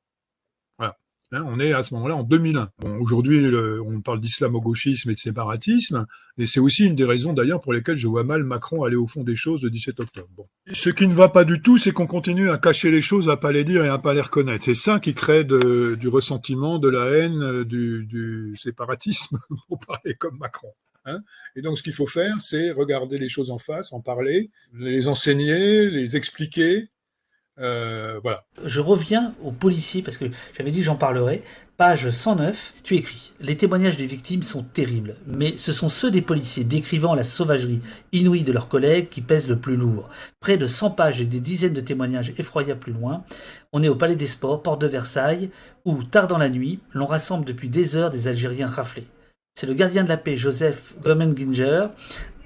[1.32, 2.72] Hein, on est à ce moment-là en 2001.
[3.00, 3.46] Aujourd'hui,
[3.86, 6.08] on parle d'islamo-gauchisme et de séparatisme,
[6.40, 9.06] et c'est aussi une des raisons d'ailleurs pour lesquelles je vois mal Macron aller au
[9.06, 10.28] fond des choses le 17 octobre.
[10.36, 10.44] Bon.
[10.74, 13.38] Ce qui ne va pas du tout, c'est qu'on continue à cacher les choses, à
[13.38, 14.66] pas les dire et à pas les reconnaître.
[14.66, 20.74] C'est ça qui crée du ressentiment, de la haine, du, séparatisme, pour parler comme Macron.
[21.06, 21.22] Hein.
[21.56, 25.08] et donc, ce qu'il faut faire, c'est regarder les choses en face, en parler, les
[25.08, 26.90] enseigner, les expliquer,
[27.60, 28.46] euh, voilà.
[28.66, 30.26] Je reviens aux policiers parce que
[30.58, 31.44] j'avais dit j'en parlerai.
[31.78, 36.22] Page 109, tu écris Les témoignages des victimes sont terribles, mais ce sont ceux des
[36.22, 37.82] policiers décrivant la sauvagerie
[38.12, 40.10] inouïe de leurs collègues qui pèsent le plus lourd.
[40.42, 43.24] Près de 100 pages et des dizaines de témoignages effroyables plus loin,
[43.72, 45.52] on est au Palais des Sports, porte de Versailles,
[45.86, 49.08] où, tard dans la nuit, l'on rassemble depuis des heures des Algériens raflés.
[49.56, 51.88] C'est le gardien de la paix Joseph Gomenginger,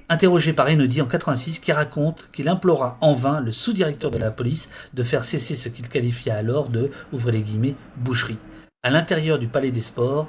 [0.08, 4.30] interrogé par Enodi en 86, qui raconte qu'il implora en vain le sous-directeur de la
[4.30, 6.90] police de faire cesser ce qu'il qualifia alors de,
[7.96, 8.38] boucherie.
[8.82, 10.28] À l'intérieur du palais des sports,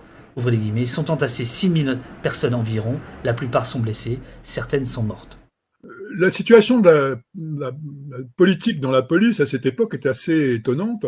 [0.86, 5.38] sont entassées 6000 personnes environ, la plupart sont blessées, certaines sont mortes.
[5.86, 7.71] Euh, la situation de la,
[8.36, 11.05] politique dans la police à cette époque était assez étonnante.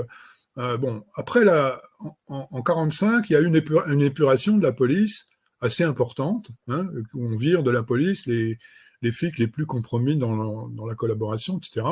[0.58, 1.82] Euh, bon, après, la,
[2.28, 5.26] en, 1945, il y a eu une épuration de la police
[5.62, 8.58] assez importante, hein, où on vire de la police les,
[9.02, 11.86] les flics les plus compromis dans la, collaboration, etc.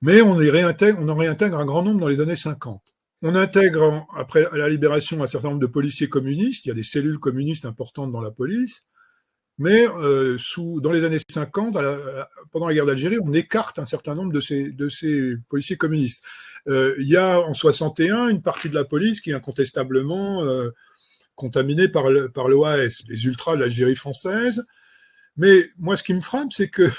[0.00, 2.82] Mais on, y réintègre, on en réintègre un grand nombre dans les années 50.
[3.22, 6.66] On intègre, après la libération, un certain nombre de policiers communistes.
[6.66, 8.82] Il y a des cellules communistes importantes dans la police.
[9.58, 11.76] Mais euh, sous, dans les années 50,
[12.50, 16.24] pendant la guerre d'Algérie, on écarte un certain nombre de ces, de ces policiers communistes.
[16.66, 20.70] Euh, il y a en 61 une partie de la police qui incontestablement euh,
[21.34, 24.66] contaminés par l'OAS, les ultras de l'Algérie française.
[25.36, 26.90] Mais moi, ce qui me frappe, c'est que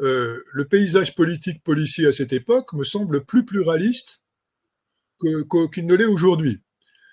[0.00, 4.22] euh, le paysage politique policier à cette époque me semble plus pluraliste
[5.20, 6.60] qu'il ne l'est aujourd'hui.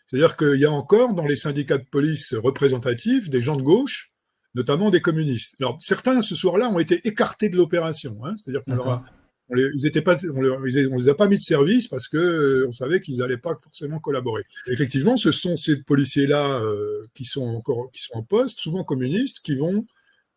[0.08, 4.12] C'est-à-dire qu'il y a encore dans les syndicats de police représentatifs des gens de gauche,
[4.56, 5.56] notamment des communistes.
[5.60, 8.34] Alors certains ce soir-là ont été écartés de l'opération, hein.
[8.38, 9.06] c'est-à-dire qu'on leur a
[9.50, 12.68] on les, ils étaient pas, on, les, a pas mis de service parce que euh,
[12.68, 14.44] on savait qu'ils n'allaient pas forcément collaborer.
[14.68, 19.40] effectivement, ce sont ces policiers-là euh, qui sont encore, qui sont en poste, souvent communistes,
[19.42, 19.86] qui vont,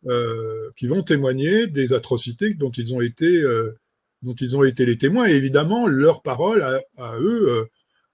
[0.07, 3.43] euh, qui vont témoigner des atrocités dont ils ont été,
[4.21, 5.27] dont ils ont été les témoins.
[5.27, 6.63] Et évidemment, leur parole
[6.97, 7.67] à, eux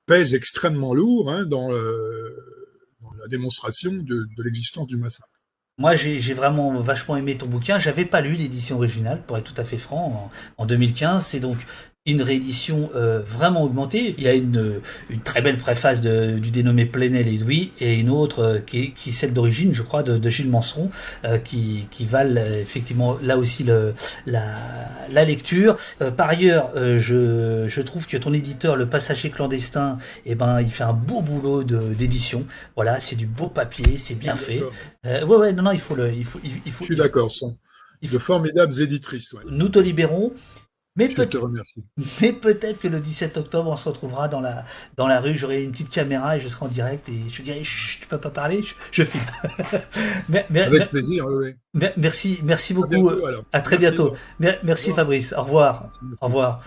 [0.05, 5.38] pèse extrêmement lourd hein, dans, la démonstration de l'existence du massacre.
[5.79, 7.79] Moi, j'ai vraiment vachement aimé ton bouquin.
[7.79, 11.25] J'avais pas lu l'édition originale, pour être tout à fait franc, en, en 2015.
[11.25, 11.57] C'est donc
[12.11, 14.15] une réédition euh, vraiment augmentée.
[14.17, 17.95] Il y a une, une très belle préface de, du dénommé Plenel et Louis et
[17.95, 20.51] une autre euh, qui, est, qui celle d'origine, je crois, de, de Gilles
[21.25, 23.93] euh, qui, qui valent effectivement là aussi le,
[24.25, 24.43] la,
[25.11, 25.77] la lecture.
[26.17, 30.83] par ailleurs, je, je trouve que ton éditeur, Le Passager clandestin, eh ben, il fait
[30.83, 32.45] un beau boulot d'édition.
[32.75, 34.61] Voilà, c'est du beau papier, c'est bien fait.
[35.05, 36.83] ouais, ouais, non, non, il faut le, il faut, il, faut.
[36.83, 37.57] Je suis d'accord, sont
[38.01, 39.33] de formidables éditrices.
[39.33, 39.43] Ouais.
[39.49, 40.33] Nous te libérons.
[40.99, 41.83] Mais je te remercie.
[42.21, 44.65] Mais peut-être que le 17 octobre, on se retrouvera dans la,
[44.97, 47.61] dans la rue, j'aurai une petite caméra et je serai en direct et je dirai,
[47.61, 49.23] tu peux pas parler, je, filme.
[50.55, 51.53] Avec plaisir, oui.
[51.95, 53.11] Merci, merci beaucoup.
[53.53, 54.13] À, très bientôt.
[54.39, 55.33] Merci Fabrice.
[55.37, 55.89] Au revoir.
[56.21, 56.61] Au revoir.